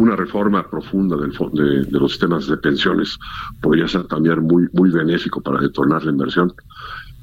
[0.00, 3.18] una reforma profunda del, de, de los sistemas de pensiones,
[3.60, 6.52] podría ser también muy, muy benéfico para detonar la inversión.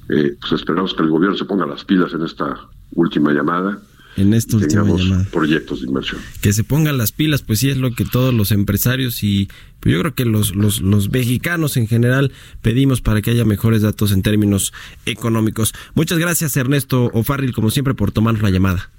[0.09, 2.55] Eh, pues esperamos que el gobierno se ponga las pilas en esta
[2.93, 3.79] última llamada
[4.15, 5.27] en esta última llamada.
[5.31, 6.19] proyectos de inversión.
[6.41, 9.47] Que se pongan las pilas, pues sí es lo que todos los empresarios y
[9.79, 13.83] pues yo creo que los, los, los mexicanos en general pedimos para que haya mejores
[13.83, 14.73] datos en términos
[15.05, 15.73] económicos.
[15.93, 18.89] Muchas gracias Ernesto O'Farrill, como siempre, por tomarnos la llamada.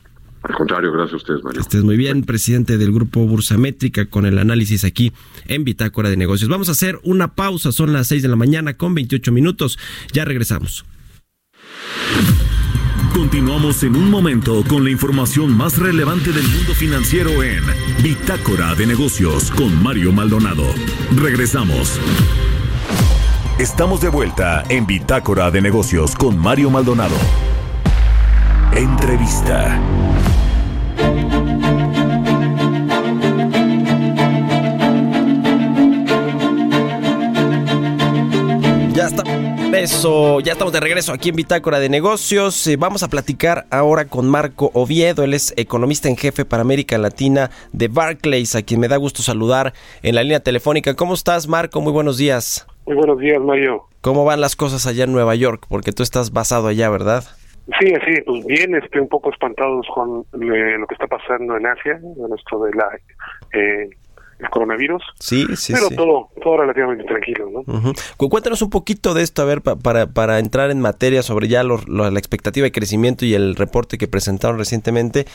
[0.43, 1.61] Al contrario, gracias a ustedes, Mario.
[1.61, 5.13] Estés muy bien, presidente del grupo Bursamétrica, con el análisis aquí
[5.47, 6.49] en Bitácora de Negocios.
[6.49, 9.79] Vamos a hacer una pausa, son las 6 de la mañana con 28 minutos.
[10.13, 10.85] Ya regresamos.
[13.13, 17.65] Continuamos en un momento con la información más relevante del mundo financiero en
[18.03, 20.65] Bitácora de Negocios con Mario Maldonado.
[21.17, 21.99] Regresamos.
[23.59, 27.17] Estamos de vuelta en Bitácora de Negocios con Mario Maldonado.
[28.73, 29.81] Entrevista.
[39.09, 39.25] Está.
[39.77, 42.67] Eso, ya estamos de regreso aquí en Bitácora de Negocios.
[42.67, 45.25] Eh, vamos a platicar ahora con Marco Oviedo.
[45.25, 49.23] Él es economista en jefe para América Latina de Barclays, a quien me da gusto
[49.23, 50.95] saludar en la línea telefónica.
[50.95, 51.81] ¿Cómo estás, Marco?
[51.81, 52.67] Muy buenos días.
[52.87, 53.83] Muy buenos días, Mario.
[54.01, 55.67] ¿Cómo van las cosas allá en Nueva York?
[55.69, 57.25] Porque tú estás basado allá, ¿verdad?
[57.79, 62.01] Sí, sí, pues bien, estoy un poco espantados con lo que está pasando en Asia,
[62.03, 62.89] en esto de la
[63.53, 63.91] eh,
[64.39, 65.03] el coronavirus.
[65.19, 67.93] Sí, sí, pero todo, todo relativamente tranquilo, ¿no?
[68.17, 72.19] Cuéntanos un poquito de esto, a ver, para, para entrar en materia sobre ya la
[72.19, 75.27] expectativa de crecimiento y el reporte que presentaron recientemente.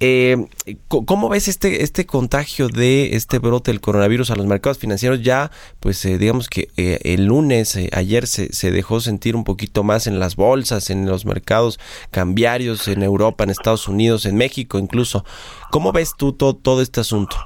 [0.00, 0.46] Eh,
[0.88, 5.22] ¿Cómo ves este, este contagio de este brote del coronavirus a los mercados financieros?
[5.22, 9.84] Ya, pues eh, digamos que eh, el lunes, ayer se, se dejó sentir un poquito
[9.84, 11.78] más en las bolsas, en los mercados
[12.10, 15.24] cambiarios, en Europa, en Estados Unidos, en México incluso.
[15.70, 17.36] ¿Cómo ves tú todo, todo este asunto?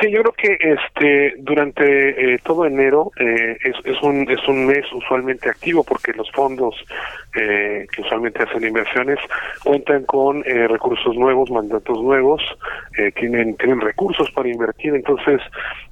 [0.00, 4.66] Sí, yo creo que este durante eh, todo enero eh, es, es, un es un
[4.66, 6.74] mes usualmente activo porque los fondos
[7.34, 9.18] eh, que usualmente hacen inversiones
[9.64, 12.42] cuentan con recursos nuevos, mandatos nuevos,
[13.16, 14.94] tienen tienen recursos para invertir.
[14.94, 15.40] Entonces,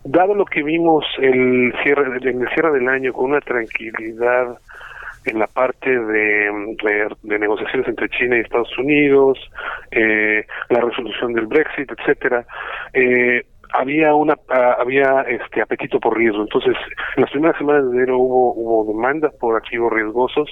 [0.05, 4.59] dado lo que vimos el cierre en el cierre del año con una tranquilidad
[5.27, 6.77] en la parte de,
[7.23, 9.39] de, negociaciones entre China y Estados Unidos,
[9.91, 12.47] eh, la resolución del Brexit, etcétera.
[12.93, 14.37] Eh, había una
[14.79, 16.77] había este apetito por riesgo entonces
[17.17, 20.49] en las primeras semanas de enero hubo hubo demandas por activos riesgosos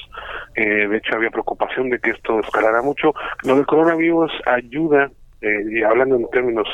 [0.55, 5.11] eh, de hecho había preocupación de que esto escalara mucho lo del coronavirus ayuda
[5.44, 6.66] eh, y hablando en términos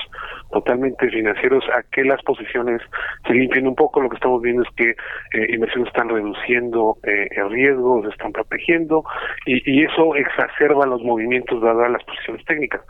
[0.53, 2.81] totalmente financieros, a que las posiciones
[3.27, 4.01] se limpien un poco.
[4.01, 8.33] Lo que estamos viendo es que eh, inversiones están reduciendo eh, el riesgo, se están
[8.33, 9.05] protegiendo
[9.45, 12.83] y, y eso exacerba los movimientos dadas las posiciones técnicas.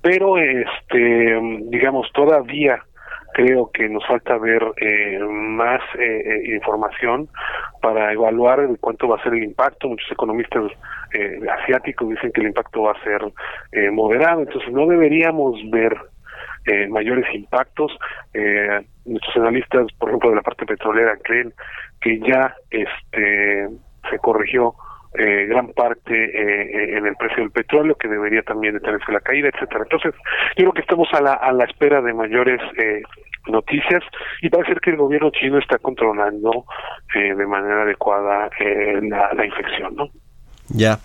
[0.00, 1.38] Pero, este,
[1.68, 2.82] digamos, todavía
[3.36, 7.28] creo que nos falta ver eh, más eh, eh, información
[7.82, 9.88] para evaluar cuánto va a ser el impacto.
[9.88, 10.72] Muchos economistas
[11.12, 13.20] eh, asiáticos dicen que el impacto va a ser
[13.72, 15.94] eh, moderado, entonces no deberíamos ver
[16.64, 17.92] eh, mayores impactos.
[19.04, 21.52] Nuestros analistas, por ejemplo, de la parte petrolera, creen
[22.00, 23.68] que ya este
[24.10, 24.74] se corrigió
[25.18, 29.48] eh, gran parte eh, en el precio del petróleo, que debería también detenerse la caída,
[29.48, 29.84] etcétera.
[29.84, 30.14] Entonces,
[30.56, 33.02] yo creo que estamos a la, a la espera de mayores eh,
[33.48, 34.02] noticias
[34.42, 36.64] y parece que el gobierno chino está controlando
[37.14, 40.08] eh, de manera adecuada eh, la, la infección, ¿no?
[40.68, 41.00] Ya.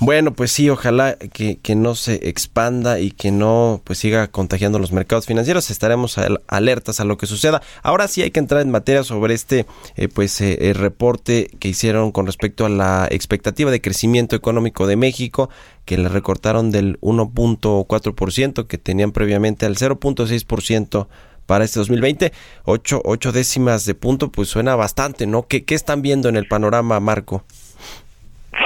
[0.00, 4.78] Bueno, pues sí, ojalá que, que, no se expanda y que no pues siga contagiando
[4.78, 5.70] los mercados financieros.
[5.70, 7.62] Estaremos al, alertas a lo que suceda.
[7.82, 9.66] Ahora sí hay que entrar en materia sobre este
[9.96, 14.96] eh, pues eh, reporte que hicieron con respecto a la expectativa de crecimiento económico de
[14.96, 15.50] México,
[15.84, 21.06] que le recortaron del 1.4% que tenían previamente al 0.6%
[21.46, 22.32] para este 2020.
[22.64, 25.46] Ocho, ocho décimas de punto, pues suena bastante, ¿no?
[25.46, 27.44] ¿Qué, qué están viendo en el panorama, Marco?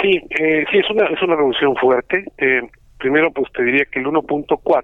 [0.01, 2.25] Sí, eh, sí, es una, es una reducción fuerte.
[2.39, 2.63] Eh,
[2.99, 4.83] primero, pues te diría que el 1.4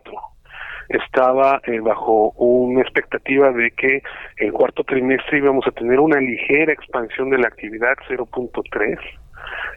[0.88, 4.02] estaba eh, bajo una expectativa de que
[4.36, 8.98] el cuarto trimestre íbamos a tener una ligera expansión de la actividad 0.3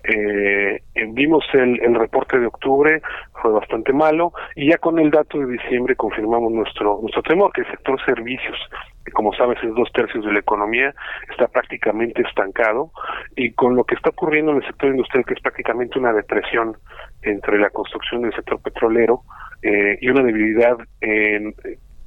[0.03, 3.01] eh, vimos el, el reporte de octubre,
[3.41, 7.61] fue bastante malo, y ya con el dato de diciembre confirmamos nuestro, nuestro temor, que
[7.61, 8.57] el sector servicios,
[9.05, 10.93] que como sabes es dos tercios de la economía,
[11.31, 12.91] está prácticamente estancado,
[13.35, 16.77] y con lo que está ocurriendo en el sector industrial, que es prácticamente una depresión
[17.21, 19.21] entre la construcción del sector petrolero,
[19.61, 21.53] eh, y una debilidad en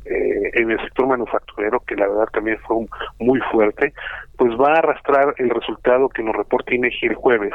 [0.04, 2.88] eh, en el sector manufacturero, que la verdad también fue un,
[3.18, 3.92] muy fuerte,
[4.36, 7.52] pues va a arrastrar el resultado que nos reporta INEGI el jueves.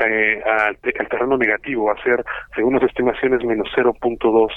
[0.00, 4.48] Eh, al, al, terreno negativo, va a ser, según las estimaciones, menos 0.2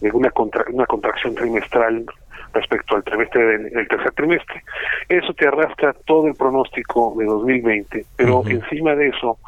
[0.00, 2.06] de una, contra, una contracción trimestral
[2.52, 4.62] respecto al trimestre del, del, tercer trimestre.
[5.08, 8.50] Eso te arrastra todo el pronóstico de 2020, pero uh -huh.
[8.50, 9.38] encima de eso,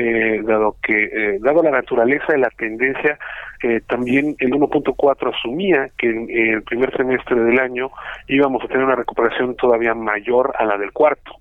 [0.00, 3.18] eh, dado que, eh, dado la naturaleza de la tendencia,
[3.62, 7.90] eh, también el 1.4 asumía que en, en, el primer semestre del año
[8.26, 11.32] íbamos a tener una recuperación todavía mayor a la del cuarto,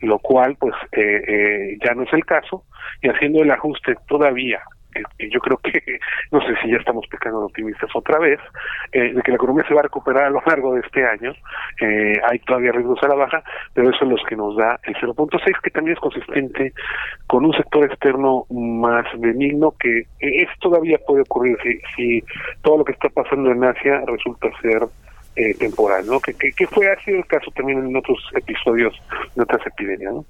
[0.00, 2.64] lo cual pues ya no es el caso,
[3.02, 4.62] y haciendo el ajuste todavía
[5.18, 5.80] que yo creo que,
[6.30, 8.40] no sé si ya estamos pecando de optimistas otra vez,
[8.92, 11.32] eh, de que la economía se va a recuperar a lo largo de este año.
[11.80, 13.42] Eh, hay todavía riesgos a la baja,
[13.74, 16.72] pero eso es lo que nos da el 0.6, que también es consistente
[17.26, 22.24] con un sector externo más benigno, que es todavía puede ocurrir si, si
[22.62, 24.88] todo lo que está pasando en Asia resulta ser
[25.36, 26.18] eh, temporal, ¿no?
[26.20, 28.94] Que, que, que, fue ha sido el caso también en otros episodios
[29.34, 30.24] de otras epidemias, ¿no?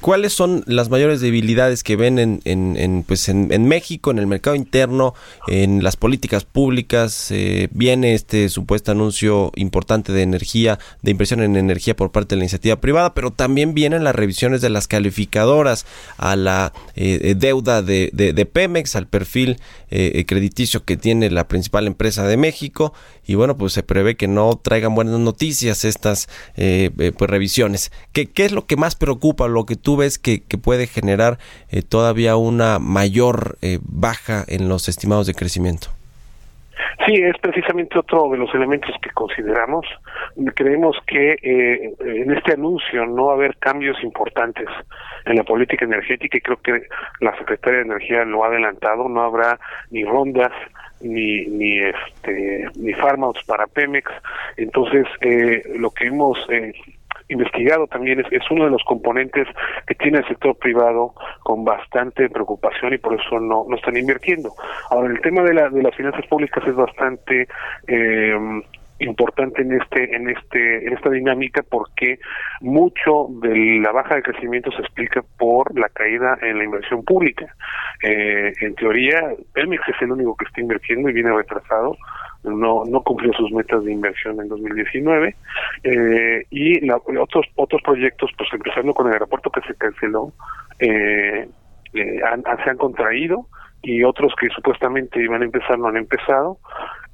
[0.00, 4.18] ¿Cuáles son las mayores debilidades que ven en, en, en pues en, en, México, en
[4.18, 5.14] el mercado interno,
[5.46, 7.30] en las políticas públicas?
[7.30, 12.40] Eh, viene este supuesto anuncio importante de energía, de inversión en energía por parte de
[12.40, 15.86] la iniciativa privada, pero también vienen las revisiones de las calificadoras
[16.18, 19.58] a la eh, deuda de, de, de, Pemex, al perfil
[19.90, 22.92] eh, crediticio que tiene la principal empresa de México,
[23.26, 27.90] y bueno, pues se prevé que no traigan buenas noticias estas eh, eh, pues revisiones.
[28.12, 31.38] ¿Qué, ¿Qué, es lo que más preocupa, lo que tú ves que, puede generar
[31.70, 35.88] eh, todavía una mayor eh, baja en los estimados de crecimiento?
[37.06, 39.84] Sí, es precisamente otro de los elementos que consideramos.
[40.54, 44.66] Creemos que eh, en este anuncio no va a haber cambios importantes
[45.26, 46.86] en la política energética y creo que
[47.20, 49.08] la Secretaría de Energía lo ha adelantado.
[49.08, 49.58] No habrá
[49.90, 50.52] ni rondas
[51.04, 54.10] ni ni este ni farmouts para Pemex
[54.56, 56.72] entonces eh, lo que hemos eh,
[57.28, 59.46] investigado también es, es, uno de los componentes
[59.86, 64.52] que tiene el sector privado con bastante preocupación y por eso no, no están invirtiendo.
[64.90, 67.48] Ahora, el tema de, la, de las finanzas públicas es bastante
[67.86, 68.62] eh,
[69.00, 72.18] importante en este en este en esta dinámica porque
[72.60, 77.54] mucho de la baja de crecimiento se explica por la caída en la inversión pública.
[78.02, 81.96] Eh, en teoría Pemex es el único que está invirtiendo y viene retrasado
[82.44, 85.34] no no cumplió sus metas de inversión en 2019
[85.82, 90.32] eh, y la, otros otros proyectos pues empezando con el aeropuerto que se canceló
[90.78, 91.48] eh,
[92.24, 93.46] han, se han contraído
[93.82, 96.58] y otros que supuestamente iban a empezar no han empezado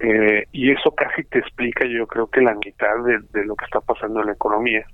[0.01, 3.81] Eh, y eso casi te explica, yo creo que la mitad de, lo que está
[3.81, 4.85] pasando en la economía.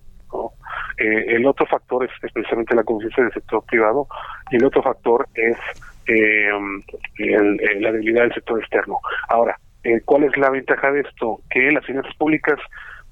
[0.98, 4.08] Eh, el otro factor es, precisamente la conciencia del sector privado
[4.50, 5.56] y el otro factor es
[6.08, 6.50] eh,
[7.78, 8.98] la debilidad del sector externo.
[9.28, 9.58] Ahora,
[10.04, 11.40] ¿cuál es la ventaja de esto?
[11.50, 12.58] Que las finanzas públicas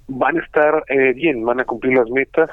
[0.08, 2.50] van a estar bien, van a cumplir las metas.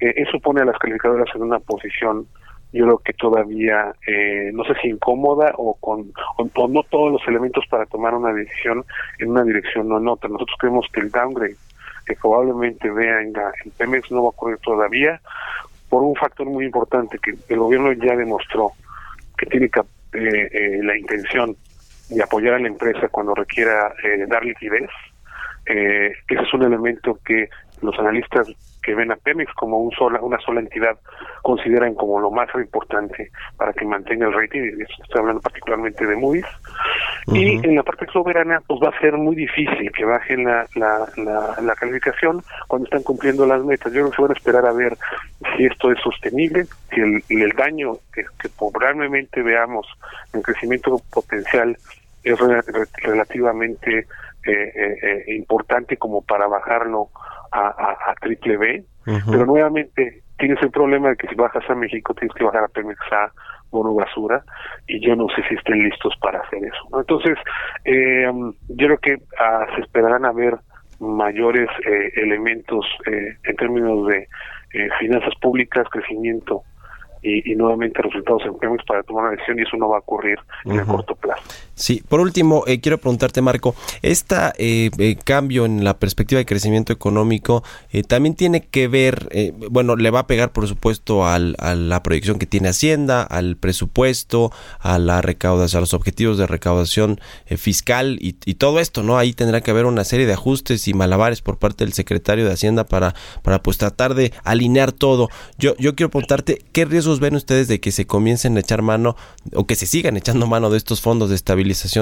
[0.00, 2.26] eso pone a las calificadoras en una posición
[2.72, 7.26] yo creo que todavía eh, no sé si incómoda o con o, no todos los
[7.26, 8.84] elementos para tomar una decisión
[9.18, 10.28] en una dirección o en otra.
[10.28, 11.56] Nosotros creemos que el downgrade
[12.06, 13.32] que probablemente vea en,
[13.76, 15.20] Pemex no va a ocurrir todavía
[15.88, 18.72] por un factor muy importante que el gobierno ya demostró
[19.36, 21.56] que tiene eh, eh, la intención
[22.08, 23.92] de apoyar a la empresa cuando requiera
[24.28, 24.90] dar liquidez.
[25.64, 27.48] ese es un elemento que
[27.82, 28.48] los analistas
[28.82, 30.98] que ven a Pemex como un sola, una sola entidad
[31.42, 36.46] consideran como lo más importante para que mantenga el rating, estoy hablando particularmente de Moody's,
[37.28, 41.06] y en la parte soberana pues va a ser muy difícil que bajen la, la,
[41.60, 43.92] la, calificación cuando están cumpliendo las metas.
[43.92, 44.96] Yo creo que se van a esperar a ver
[45.56, 48.24] si esto es sostenible, si el, el daño que,
[48.58, 49.86] probablemente veamos
[50.32, 51.76] en crecimiento potencial
[52.22, 52.38] es
[53.02, 54.06] relativamente
[54.46, 57.10] eh, eh, eh, importante como para bajarlo
[57.52, 62.34] a, triple B, pero nuevamente tienes el problema de que si bajas a México tienes
[62.34, 63.30] que bajar a Pemex a
[63.70, 64.42] Bono Basura
[64.88, 66.98] y yo no sé si estén listos para hacer eso.
[66.98, 67.38] Entonces,
[67.84, 68.30] eh,
[68.68, 70.56] yo creo que ah, se esperarán a ver
[70.98, 74.26] mayores eh, elementos eh, en términos de
[75.00, 76.62] finanzas públicas, crecimiento
[77.22, 80.38] y, nuevamente resultados en Pemex para tomar una decisión y eso no va a ocurrir
[80.64, 81.42] en el corto plazo.
[81.80, 86.92] Sí, por último, eh, quiero preguntarte, Marco, este eh, cambio en la perspectiva de crecimiento
[86.92, 89.30] económico eh, también tiene que ver,
[89.70, 93.56] bueno, le va a pegar, por supuesto, al, a la proyección que tiene Hacienda, al
[93.56, 97.18] presupuesto, a la recaudación, a los objetivos de recaudación
[97.56, 99.16] fiscal y, y, todo esto, ¿no?
[99.16, 102.52] Ahí tendrá que haber una serie de ajustes y malabares por parte del secretario de
[102.52, 105.30] Hacienda para, para pues tratar de alinear todo.
[105.58, 109.16] Yo, yo quiero preguntarte, ¿qué riesgo ven ustedes de que se comiencen a echar mano
[109.54, 111.36] o que se sigan echando mano de estos fondos de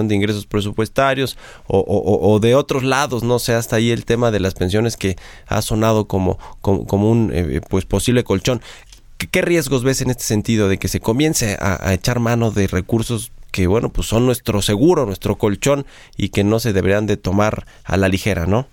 [0.08, 3.22] de ingresos presupuestarios o, de otros lados?
[3.22, 5.16] No sé, hasta ahí el tema de las pensiones que
[5.46, 8.60] ha sonado como, como, un eh, pues posible colchón.
[9.30, 13.32] ¿Qué, riesgos ves en este sentido de que se comience a, echar mano de recursos
[13.52, 17.64] que, bueno, pues son nuestro seguro, nuestro colchón y que no se deberían de tomar
[17.84, 18.66] a la ligera, ¿no?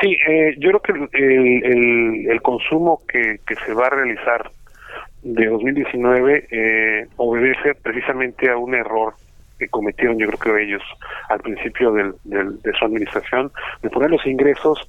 [0.00, 4.50] Sí, eh, yo creo que el, el, consumo que, que, se va a realizar
[5.24, 9.14] de 2019 eh, obedece precisamente a un error
[9.64, 10.82] que cometieron yo creo que ellos
[11.28, 13.50] al principio del, de su administración
[13.82, 14.86] de poner los ingresos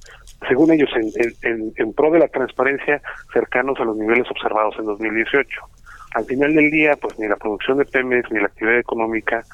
[0.48, 3.00] según ellos en, en, pro de la transparencia
[3.32, 5.60] cercanos a los niveles observados en 2018
[6.14, 9.44] al final del día pues ni la producción de Pemex ni la actividad económica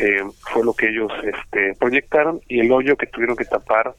[0.00, 3.94] eh, fue lo que ellos este proyectaron y el hoyo que tuvieron que tapar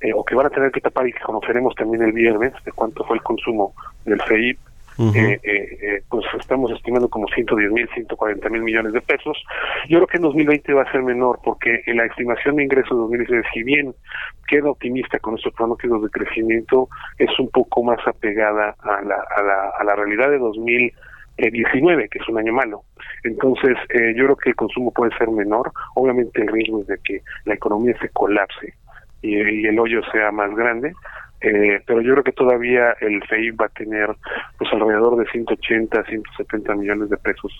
[0.00, 2.72] eh, o que van a tener que tapar y que conoceremos también el viernes de
[2.72, 3.74] cuánto fue el consumo
[4.04, 4.58] del FEIP
[4.98, 9.36] eh, eh, eh, pues estamos estimando como 110 mil, 140 mil millones de pesos.
[9.88, 12.90] Yo creo que en 2020 va a ser menor porque en la estimación de ingresos
[12.90, 13.94] de 2019, si bien
[14.48, 16.88] queda optimista con nuestros pronósticos de crecimiento,
[17.18, 22.18] es un poco más apegada a la, a la, a la realidad de 2019, que
[22.18, 22.82] es un año malo.
[23.24, 25.72] Entonces, eh, yo creo que el consumo puede ser menor.
[25.94, 28.74] Obviamente el riesgo es de que la economía se colapse
[29.22, 30.92] y el hoyo sea más grande,
[31.40, 34.08] eh, pero yo creo que todavía el FEI va a tener
[34.58, 37.52] pues alrededor de 180, 170 millones de pesos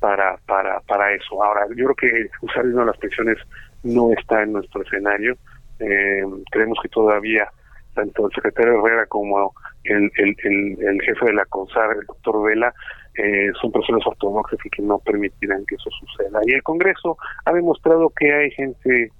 [0.00, 1.42] para para para eso.
[1.42, 3.38] Ahora, yo creo que usar de las pensiones
[3.82, 5.36] no está en nuestro escenario.
[5.80, 7.48] Eh, creemos que todavía
[7.94, 9.52] tanto el secretario Herrera como
[9.82, 10.36] el, el,
[10.80, 12.72] el, jefe de la CONSAR, el doctor Vela,
[13.16, 16.40] eh, son personas ortodoxas y que no permitirán que eso suceda.
[16.46, 19.10] Y el Congreso ha demostrado que hay gente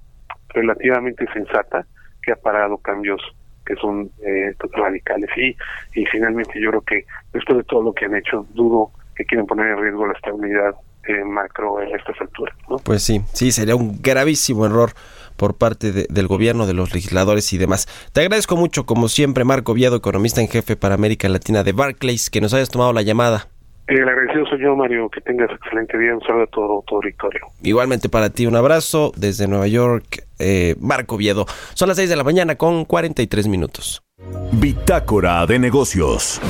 [0.51, 1.85] relativamente sensata
[2.23, 3.21] que ha parado cambios
[3.69, 5.29] que son eh, radicales.
[5.37, 5.57] Y,
[6.01, 9.47] y finalmente yo creo que después de todo lo que han hecho, dudo que quieran
[9.47, 10.75] poner en riesgo la estabilidad
[11.07, 12.57] eh, macro en estas alturas.
[12.85, 14.93] Pues sí, sí, sería un gravísimo error
[15.37, 17.87] por parte del gobierno, de los legisladores y demás.
[18.13, 22.31] Te agradezco mucho, como siempre, Marco Viado, economista en jefe para América Latina de Barclays,
[22.31, 23.49] que nos hayas tomado la llamada.
[23.89, 25.09] El agradecido soy yo, Mario.
[25.09, 26.15] Que tengas excelente día.
[26.15, 27.41] Un saludo a todo, todo Victorio.
[27.63, 31.47] Igualmente para ti, un abrazo desde Nueva York, eh, Marco Viedo.
[31.73, 34.03] Son las 6 de la mañana con 43 minutos.
[34.53, 36.41] Bitácora de negocios.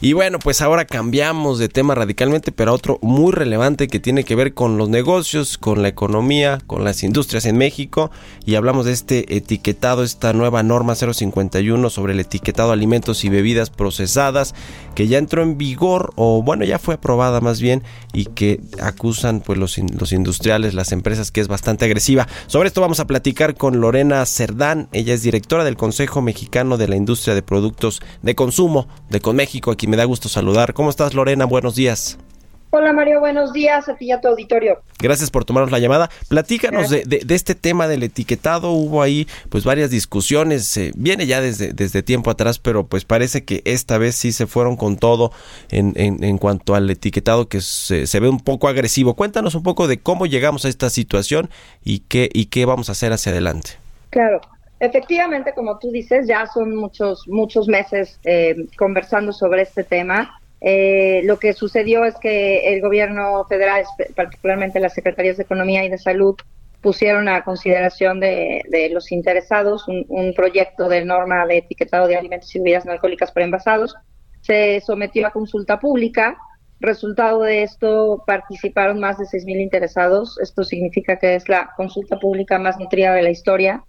[0.00, 4.36] Y bueno, pues ahora cambiamos de tema radicalmente, pero otro muy relevante que tiene que
[4.36, 8.12] ver con los negocios, con la economía, con las industrias en México.
[8.46, 13.28] Y hablamos de este etiquetado, esta nueva norma 051 sobre el etiquetado de alimentos y
[13.28, 14.54] bebidas procesadas,
[14.94, 17.82] que ya entró en vigor, o bueno, ya fue aprobada más bien,
[18.12, 22.28] y que acusan pues los, los industriales, las empresas, que es bastante agresiva.
[22.46, 24.88] Sobre esto vamos a platicar con Lorena Cerdán.
[24.92, 29.72] Ella es directora del Consejo Mexicano de la Industria de Productos de Consumo de Conméxico,
[29.72, 30.74] aquí me da gusto saludar.
[30.74, 31.44] ¿Cómo estás, Lorena?
[31.44, 32.18] Buenos días.
[32.70, 34.82] Hola Mario, buenos días a ti y a tu auditorio.
[34.98, 36.10] Gracias por tomarnos la llamada.
[36.28, 38.72] Platícanos de, de, este tema del etiquetado.
[38.72, 40.76] Hubo ahí pues varias discusiones.
[40.76, 44.46] Eh, viene ya desde, desde tiempo atrás, pero pues parece que esta vez sí se
[44.46, 45.32] fueron con todo
[45.70, 49.14] en, en, en cuanto al etiquetado que se, se, ve un poco agresivo.
[49.14, 51.48] Cuéntanos un poco de cómo llegamos a esta situación
[51.82, 53.70] y qué, y qué vamos a hacer hacia adelante.
[54.10, 54.42] Claro.
[54.80, 60.40] Efectivamente, como tú dices, ya son muchos, muchos meses eh, conversando sobre este tema.
[60.60, 65.88] Eh, lo que sucedió es que el gobierno federal, particularmente las secretarías de Economía y
[65.88, 66.36] de Salud,
[66.80, 68.62] pusieron a consideración de,
[68.92, 73.46] los interesados un, proyecto de norma de etiquetado de alimentos y bebidas no alcohólicas para
[73.46, 73.96] envasados.
[74.42, 76.38] Se sometió a consulta pública.
[76.78, 80.38] Resultado de esto, participaron más de 6.000 interesados.
[80.40, 83.82] Esto significa que es la consulta pública más nutrida de la historia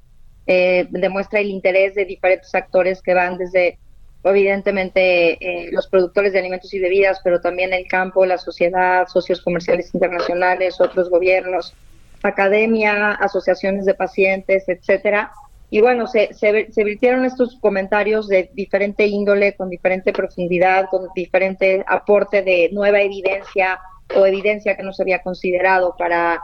[0.52, 3.78] eh, demuestra el interés de diferentes actores que van desde,
[4.24, 9.44] evidentemente, eh, los productores de alimentos y bebidas, pero también el campo, la sociedad, socios
[9.44, 11.76] comerciales internacionales, otros gobiernos,
[12.24, 15.32] academia, asociaciones de pacientes, etcétera.
[15.70, 21.10] Y bueno, se, se, se virtieron estos comentarios de diferente índole, con diferente profundidad, con
[21.14, 23.80] diferente aporte de nueva evidencia
[24.16, 26.42] o evidencia que no se había considerado para,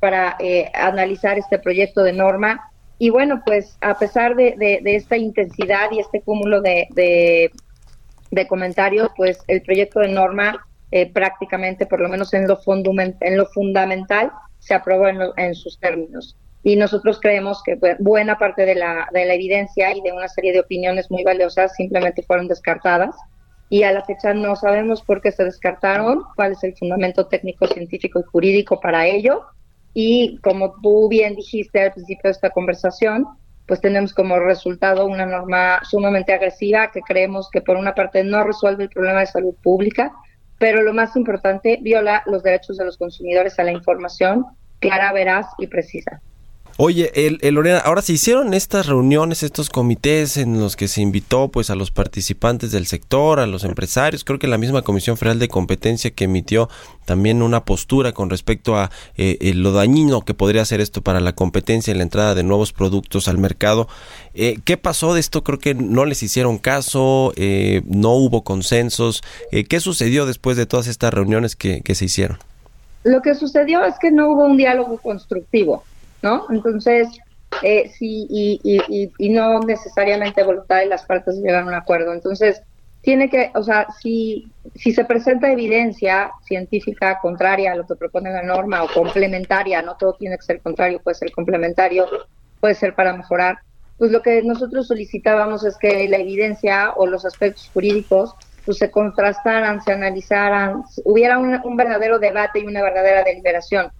[0.00, 2.72] para eh, analizar este proyecto de norma.
[2.98, 9.10] Y bueno, pues a pesar de, de, esta intensidad y este cúmulo de, de, comentarios,
[9.16, 14.32] pues el proyecto de norma eh, prácticamente, por lo menos en lo, en lo fundamental,
[14.60, 16.36] se aprobó en, en, sus términos.
[16.62, 20.52] Y nosotros creemos que buena parte de la, de la evidencia y de una serie
[20.52, 23.14] de opiniones muy valiosas simplemente fueron descartadas.
[23.68, 27.66] Y a la fecha no sabemos por qué se descartaron, cuál es el fundamento técnico,
[27.66, 29.44] científico y jurídico para ello
[29.98, 33.26] y como tú bien dijiste al principio de esta conversación,
[33.66, 38.44] pues tenemos como resultado una norma sumamente agresiva que creemos que por una parte no
[38.44, 40.12] resuelve el problema de salud pública,
[40.58, 44.44] pero lo más importante, viola los derechos de los consumidores a la información
[44.80, 46.20] clara, veraz y precisa.
[46.78, 51.00] Oye, el, el, Lorena, ahora se hicieron estas reuniones, estos comités en los que se
[51.00, 55.16] invitó pues a los participantes del sector, a los empresarios, creo que la misma Comisión
[55.16, 56.68] Federal de Competencia que emitió
[57.06, 61.34] también una postura con respecto a eh, lo dañino que podría hacer esto para la
[61.34, 63.88] competencia y la entrada de nuevos productos al mercado.
[64.34, 65.42] Eh, ¿Qué pasó de esto?
[65.42, 69.22] Creo que no les hicieron caso, eh, no hubo consensos.
[69.50, 72.36] Eh, ¿Qué sucedió después de todas estas reuniones que, que se hicieron?
[73.02, 75.82] Lo que sucedió es que no hubo un diálogo constructivo.
[76.26, 76.46] ¿No?
[76.50, 77.08] Entonces,
[77.62, 82.12] eh, sí, y, no necesariamente voluntad de las partes llegar a un acuerdo.
[82.12, 82.62] Entonces,
[83.02, 88.32] tiene que, o sea, si, si se presenta evidencia científica contraria a lo que propone
[88.32, 92.06] la norma o complementaria, no todo tiene que ser contrario, puede ser complementario,
[92.60, 93.58] puede ser para mejorar,
[93.96, 98.90] pues lo que nosotros solicitábamos es que la evidencia o los aspectos jurídicos pues se
[98.90, 103.92] contrastaran, se analizaran, hubiera un verdadero debate y una verdadera deliberación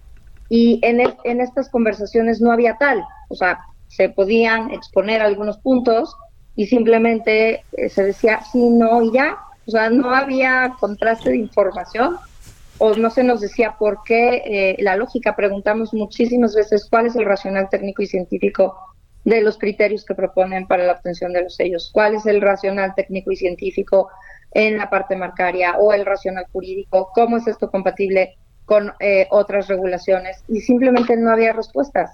[0.49, 5.57] y en, el, en estas conversaciones no había tal, o sea, se podían exponer algunos
[5.57, 6.15] puntos
[6.55, 11.37] y simplemente eh, se decía sí, no y ya, o sea, no había contraste de
[11.37, 12.17] información
[12.79, 17.15] o no se nos decía por qué eh, la lógica, preguntamos muchísimas veces cuál es
[17.15, 18.77] el racional técnico y científico
[19.23, 22.93] de los criterios que proponen para la obtención de los sellos, cuál es el racional
[22.95, 24.09] técnico y científico
[24.51, 28.37] en la parte marcaria o el racional jurídico, cómo es esto compatible
[28.67, 32.11] con eh, otras regulaciones y simplemente no había respuestas.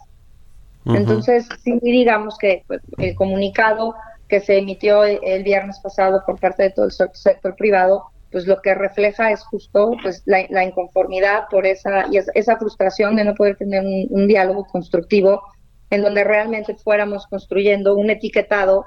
[0.86, 0.98] Uh -huh.
[0.98, 3.96] Entonces, sí, digamos que pues, el comunicado
[4.30, 8.62] que se emitió el viernes pasado por parte de todo el sector privado, pues lo
[8.62, 13.34] que refleja es justo pues la, la inconformidad por esa y esa frustración de no
[13.34, 15.42] poder tener un, un diálogo constructivo
[15.90, 18.86] en donde realmente fuéramos construyendo un etiquetado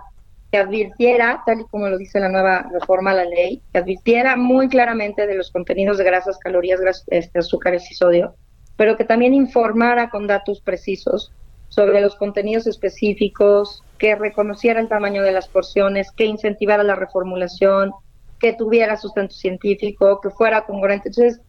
[0.56, 4.68] advirtiera, tal y como lo dice la nueva reforma a la ley, que advirtiera muy
[4.68, 8.34] claramente de los contenidos de grasas, calorías, este, azúcares y sodio,
[8.76, 11.32] pero que también informara con datos precisos
[11.68, 17.92] sobre los contenidos específicos, que reconociera el tamaño de las porciones, que incentivara la reformulación,
[18.38, 21.08] que tuviera sustento científico, que fuera congruente.
[21.08, 21.40] Entonces,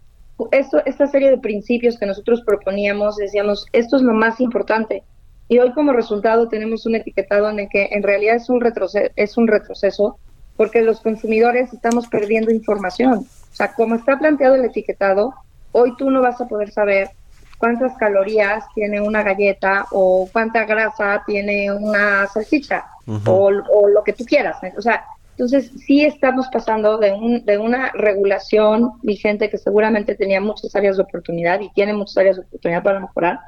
[0.51, 5.03] esto, esta serie de principios que nosotros proponíamos, decíamos, esto es lo más importante
[5.49, 9.11] y hoy como resultado tenemos un etiquetado en el que en realidad es un retroceso,
[9.15, 10.19] es un retroceso
[10.57, 13.19] porque los consumidores estamos perdiendo información.
[13.19, 15.33] O sea, como está planteado el etiquetado,
[15.71, 17.11] hoy tú no vas a poder saber
[17.59, 22.85] cuántas calorías tiene una galleta o cuánta grasa tiene una salchicha
[23.25, 24.57] o, o, lo que tú quieras.
[24.77, 30.41] O sea, entonces sí estamos pasando de, un, de una regulación vigente que seguramente tenía
[30.41, 33.39] muchas áreas de oportunidad y tiene muchas áreas de oportunidad para mejorar,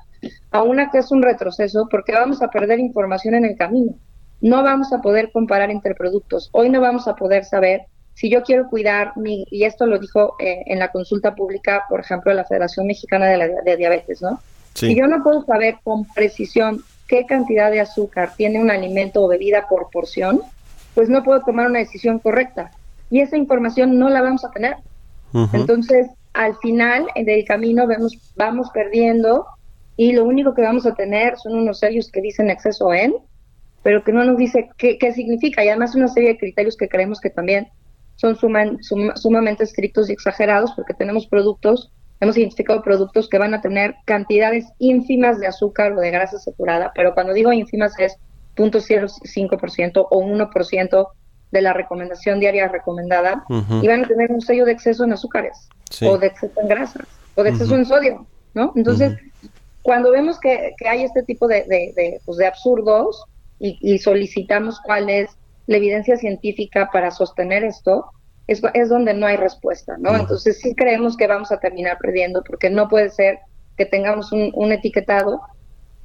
[0.52, 3.94] a una que es un retroceso porque vamos a perder información en el camino.
[4.42, 6.50] No vamos a poder comparar entre productos.
[6.54, 7.82] Hoy no vamos a poder saber
[8.14, 12.02] si yo quiero cuidar mi, y esto lo dijo eh, en la consulta pública, por
[12.02, 14.42] ejemplo, la Federación Mexicana de, la, de Diabetes, ¿no?
[14.74, 19.28] Si yo no puedo saber con precisión qué cantidad de azúcar tiene un alimento o
[19.28, 20.42] bebida por porción,
[20.96, 22.72] pues no puedo tomar una decisión correcta.
[23.10, 24.76] Y esa información no la vamos a tener.
[25.54, 29.46] Entonces, al final del camino vemos, vamos perdiendo
[30.00, 33.14] y lo único que vamos a tener son unos sellos que dicen exceso en,
[33.84, 35.62] pero que no nos dice qué, qué significa.
[35.62, 37.68] Y además una serie de criterios que creemos que también
[38.16, 41.92] son sumamente estrictos y exagerados porque tenemos productos,
[42.22, 46.94] hemos identificado productos que van a tener cantidades ínfimas de azúcar o de grasa saturada,
[46.96, 48.16] pero cuando digo ínfimas es
[48.56, 51.08] 0.05% o 1%
[51.52, 53.44] de la recomendación diaria recomendada
[53.82, 55.68] y van a tener un sello de exceso en azúcares
[56.04, 58.72] o de exceso en grasas o de exceso en sodio, ¿no?
[58.78, 59.18] Entonces,
[59.90, 63.26] cuando vemos que, hay este tipo de, de, pues de absurdos
[63.58, 65.32] y, solicitamos cuál es
[65.66, 68.06] la evidencia científica para sostener esto,
[68.46, 70.16] es, es donde no hay respuesta, ¿no?
[70.16, 73.40] Entonces sí creemos que vamos a terminar perdiendo porque no puede ser
[73.78, 75.42] que tengamos un, un etiquetado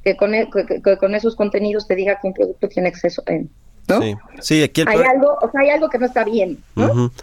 [0.02, 3.50] que con, e, que, con esos contenidos te diga que un producto tiene exceso en.
[3.88, 4.00] ¿No?
[4.40, 6.58] Sí, aquí hay algo, o sea, hay algo que no está bien.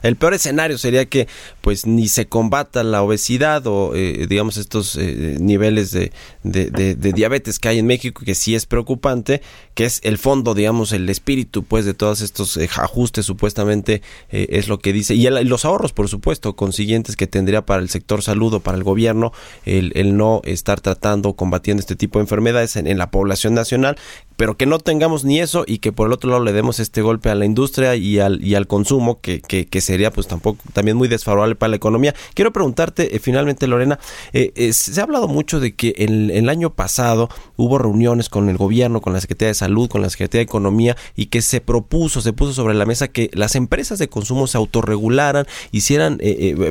[0.02, 1.28] El peor escenario sería que
[1.62, 6.12] pues ni se combata la obesidad o eh, digamos estos eh, niveles de,
[6.44, 9.42] de, diabetes que hay en México que sí es preocupante,
[9.74, 14.68] que es el fondo, digamos, el espíritu pues de todos estos eh, ajustes supuestamente es
[14.68, 18.54] lo que dice y, los ahorros por supuesto consiguientes que tendría para el sector salud
[18.54, 19.32] o para el gobierno
[19.66, 23.98] el, el no estar tratando combatiendo este tipo de enfermedades en, en la población nacional
[24.42, 27.02] pero que no tengamos ni eso y que por el otro lado le demos este
[27.02, 30.98] golpe a la industria y al, y al consumo, que, que, sería pues tampoco también
[30.98, 32.14] muy desfavorable para la economía.
[32.34, 34.00] Quiero preguntarte eh, finalmente, Lorena,
[34.34, 38.50] eh, eh, se ha hablado mucho de que en, el año pasado hubo reuniones con
[38.50, 41.62] el gobierno, con la Secretaría de Salud, con la Secretaría de Economía y que se
[41.62, 46.20] propuso, se puso sobre la mesa que las empresas de consumo se autorregularan, hicieran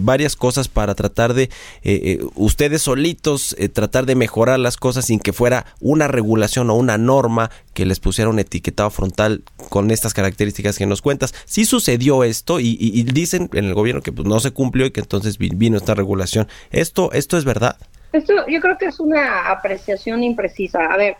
[0.02, 1.50] varias cosas para tratar de
[2.34, 7.50] ustedes solitos tratar de mejorar las cosas sin que fuera una regulación o una norma
[7.74, 11.34] que les pusiera un etiquetado frontal con estas características que nos cuentas.
[11.44, 15.00] Sí sucedió esto y, dicen en el gobierno que pues, no se cumplió y que
[15.00, 16.48] entonces vino esta regulación.
[16.70, 17.76] ¿Esto, esto es verdad?
[18.12, 20.86] Esto yo creo que es una apreciación imprecisa.
[20.86, 21.16] A ver,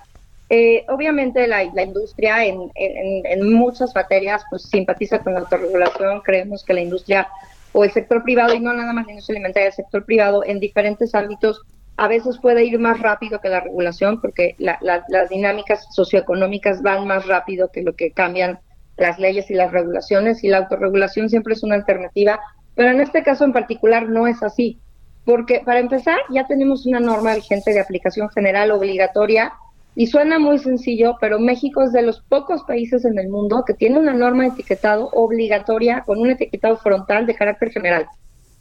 [0.49, 6.21] eh, obviamente la, industria en, en, muchas materias pues simpatiza con la autorregulación.
[6.23, 7.29] Creemos que la industria
[7.73, 10.59] o el sector privado, y no nada más la industria alimentaria, el sector privado en
[10.59, 11.63] diferentes ámbitos
[12.01, 17.27] a veces puede ir más rápido que la regulación porque las dinámicas socioeconómicas van más
[17.27, 18.59] rápido que lo que cambian
[18.97, 22.41] las leyes y las regulaciones y la autorregulación siempre es una alternativa,
[22.75, 24.81] pero en este caso en particular no es así,
[25.27, 29.53] porque para empezar ya tenemos una norma vigente de aplicación general obligatoria
[29.95, 33.75] y suena muy sencillo, pero México es de los pocos países en el mundo que
[33.75, 38.07] tiene una norma de etiquetado obligatoria con un etiquetado frontal de carácter general.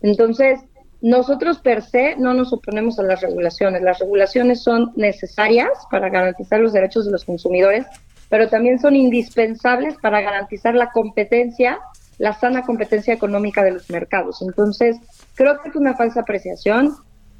[0.01, 0.59] Entonces,
[1.01, 3.81] nosotros per se no nos oponemos a las regulaciones.
[3.81, 7.85] Las regulaciones son necesarias para garantizar los derechos de los consumidores,
[8.27, 11.79] pero también son indispensables para garantizar la competencia,
[12.17, 14.41] la sana competencia económica de los mercados.
[14.41, 14.97] Entonces,
[15.35, 16.93] creo que es una falsa apreciación.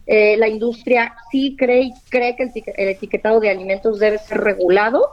[0.07, 5.05] Eh, la industria sí cree, cree que el etiquetado de alimentos debe ser regulado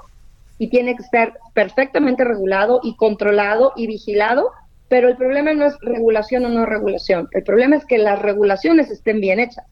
[0.59, 4.53] y tiene que estar perfectamente regulado y controlado y vigilado
[4.89, 7.28] pero el problema no es regulación o no regulación.
[7.32, 9.66] El problema es que las regulaciones estén bien hechas,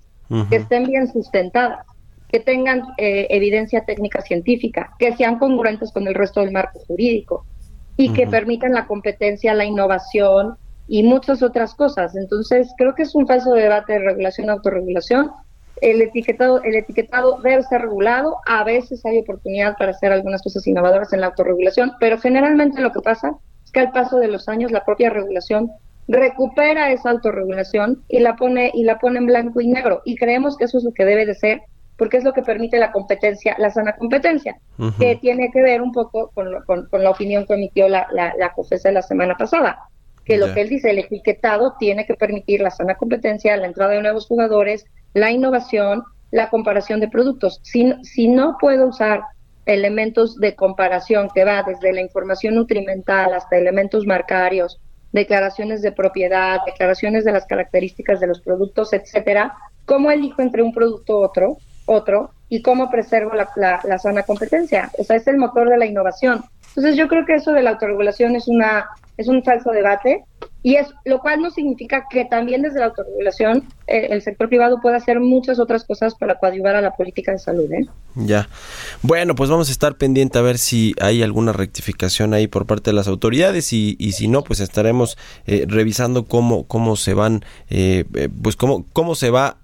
[0.50, 1.86] que estén bien sustentadas,
[2.28, 7.46] que tengan eh, evidencia técnica científica, que sean congruentes con el resto del marco jurídico
[7.96, 10.56] y que permitan la competencia, la innovación
[10.88, 12.16] y muchas otras cosas.
[12.16, 15.30] Entonces, creo que es un falso debate de regulación-autorregulación.
[15.80, 18.38] El etiquetado, el etiquetado debe ser regulado.
[18.46, 22.90] A veces hay oportunidad para hacer algunas cosas innovadoras en la autorregulación, pero generalmente lo
[22.90, 23.36] que pasa
[23.74, 25.70] que al paso de los años la propia regulación
[26.08, 30.00] recupera esa autorregulación y la pone y la pone en blanco y negro.
[30.04, 31.62] Y creemos que eso es lo que debe de ser
[31.96, 34.56] porque es lo que permite la competencia, la sana competencia,
[34.98, 38.52] que tiene que ver un poco con, con, la opinión que emitió la, la, la
[38.52, 39.78] COFESA la semana pasada,
[40.24, 43.92] que lo que él dice, el etiquetado tiene que permitir la sana competencia, la entrada
[43.92, 46.02] de nuevos jugadores, la innovación,
[46.32, 47.60] la comparación de productos.
[47.62, 49.22] Si, si no puedo usar
[49.66, 54.80] elementos de comparación que va desde la información nutrimental hasta elementos marcarios
[55.12, 59.54] declaraciones de propiedad, declaraciones de las características de los productos, etcétera,
[59.86, 61.56] cómo elijo entre un producto otro,
[61.86, 64.90] otro, y cómo preservo la, la, la sana competencia.
[64.98, 66.44] O sea, es el motor de la innovación.
[66.68, 68.86] Entonces yo creo que eso de la autorregulación es una
[69.16, 70.24] es un falso debate
[70.64, 74.80] y es lo cual no significa que también desde la autorregulación eh, el sector privado
[74.80, 77.70] pueda hacer muchas otras cosas para coadyuvar a la política de salud.
[77.70, 77.86] ¿eh?
[78.14, 78.48] Ya.
[79.02, 82.88] Bueno, pues vamos a estar pendiente a ver si hay alguna rectificación ahí por parte
[82.88, 87.44] de las autoridades y, y si no, pues estaremos eh, revisando cómo cómo se van,
[87.68, 89.58] eh, eh pues cómo cómo se va,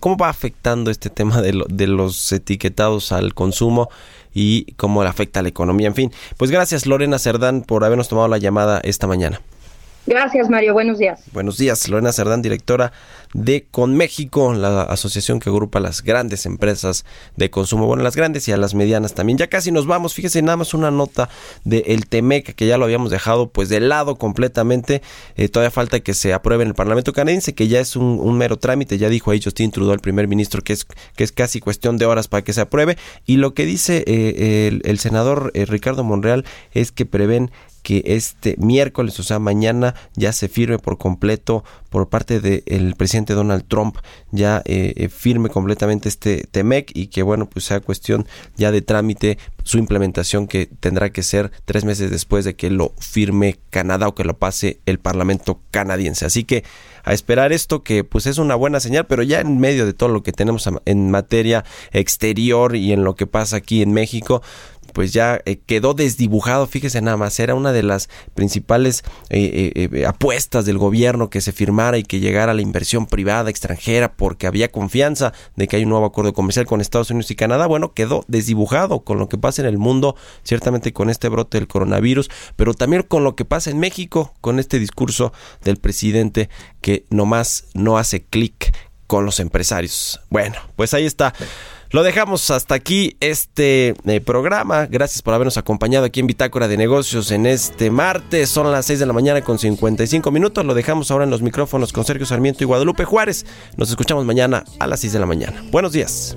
[0.00, 3.88] cómo va afectando este tema de, lo, de los etiquetados al consumo
[4.34, 5.86] y cómo le afecta a la economía.
[5.86, 9.40] En fin, pues gracias Lorena Cerdán por habernos tomado la llamada esta mañana.
[10.10, 10.72] Gracias, Mario.
[10.72, 11.22] Buenos días.
[11.32, 12.92] Buenos días, Lorena Cerdán, directora
[13.32, 17.04] de Conméxico, la asociación que agrupa las grandes empresas
[17.36, 19.38] de consumo, bueno, las grandes y a las medianas también.
[19.38, 21.28] Ya casi nos vamos, fíjese nada más una nota
[21.62, 25.00] del el TEMEC, que ya lo habíamos dejado pues de lado completamente,
[25.36, 28.58] eh, todavía falta que se apruebe en el Parlamento canadiense, que ya es un, mero
[28.58, 31.98] trámite, ya dijo ahí Justin Trudeau, el primer ministro, que es, que es casi cuestión
[31.98, 35.66] de horas para que se apruebe, y lo que dice eh, el, el, senador eh,
[35.66, 37.52] Ricardo Monreal es que prevén
[37.82, 43.34] que este miércoles, o sea, mañana ya se firme por completo por parte del presidente
[43.34, 43.96] Donald Trump,
[44.30, 48.26] ya eh, firme completamente este TEMEC y que bueno, pues sea cuestión
[48.56, 52.94] ya de trámite su implementación que tendrá que ser tres meses después de que lo
[52.98, 56.26] firme Canadá o que lo pase el Parlamento canadiense.
[56.26, 56.64] Así que
[57.04, 60.10] a esperar esto que pues es una buena señal, pero ya en medio de todo
[60.10, 64.42] lo que tenemos en materia exterior y en lo que pasa aquí en México,
[64.92, 70.06] pues ya eh, quedó desdibujado, fíjese nada más, era una de las principales eh, eh,
[70.06, 74.70] apuestas del gobierno que se firmara y que llegara la inversión privada extranjera porque había
[74.70, 78.24] confianza de que hay un nuevo acuerdo comercial con Estados Unidos y Canadá, bueno, quedó
[78.28, 82.74] desdibujado con lo que pasa en el mundo, ciertamente con este brote del coronavirus, pero
[82.74, 85.32] también con lo que pasa en México, con este discurso
[85.62, 86.48] del presidente
[86.80, 88.74] que nomás no hace clic
[89.06, 90.20] con los empresarios.
[90.30, 91.34] Bueno, pues ahí está.
[91.92, 94.86] Lo dejamos hasta aquí este eh, programa.
[94.86, 98.48] Gracias por habernos acompañado aquí en Bitácora de Negocios en este martes.
[98.48, 100.64] Son las 6 de la mañana con 55 minutos.
[100.64, 103.44] Lo dejamos ahora en los micrófonos con Sergio Sarmiento y Guadalupe Juárez.
[103.76, 105.64] Nos escuchamos mañana a las 6 de la mañana.
[105.72, 106.36] Buenos días.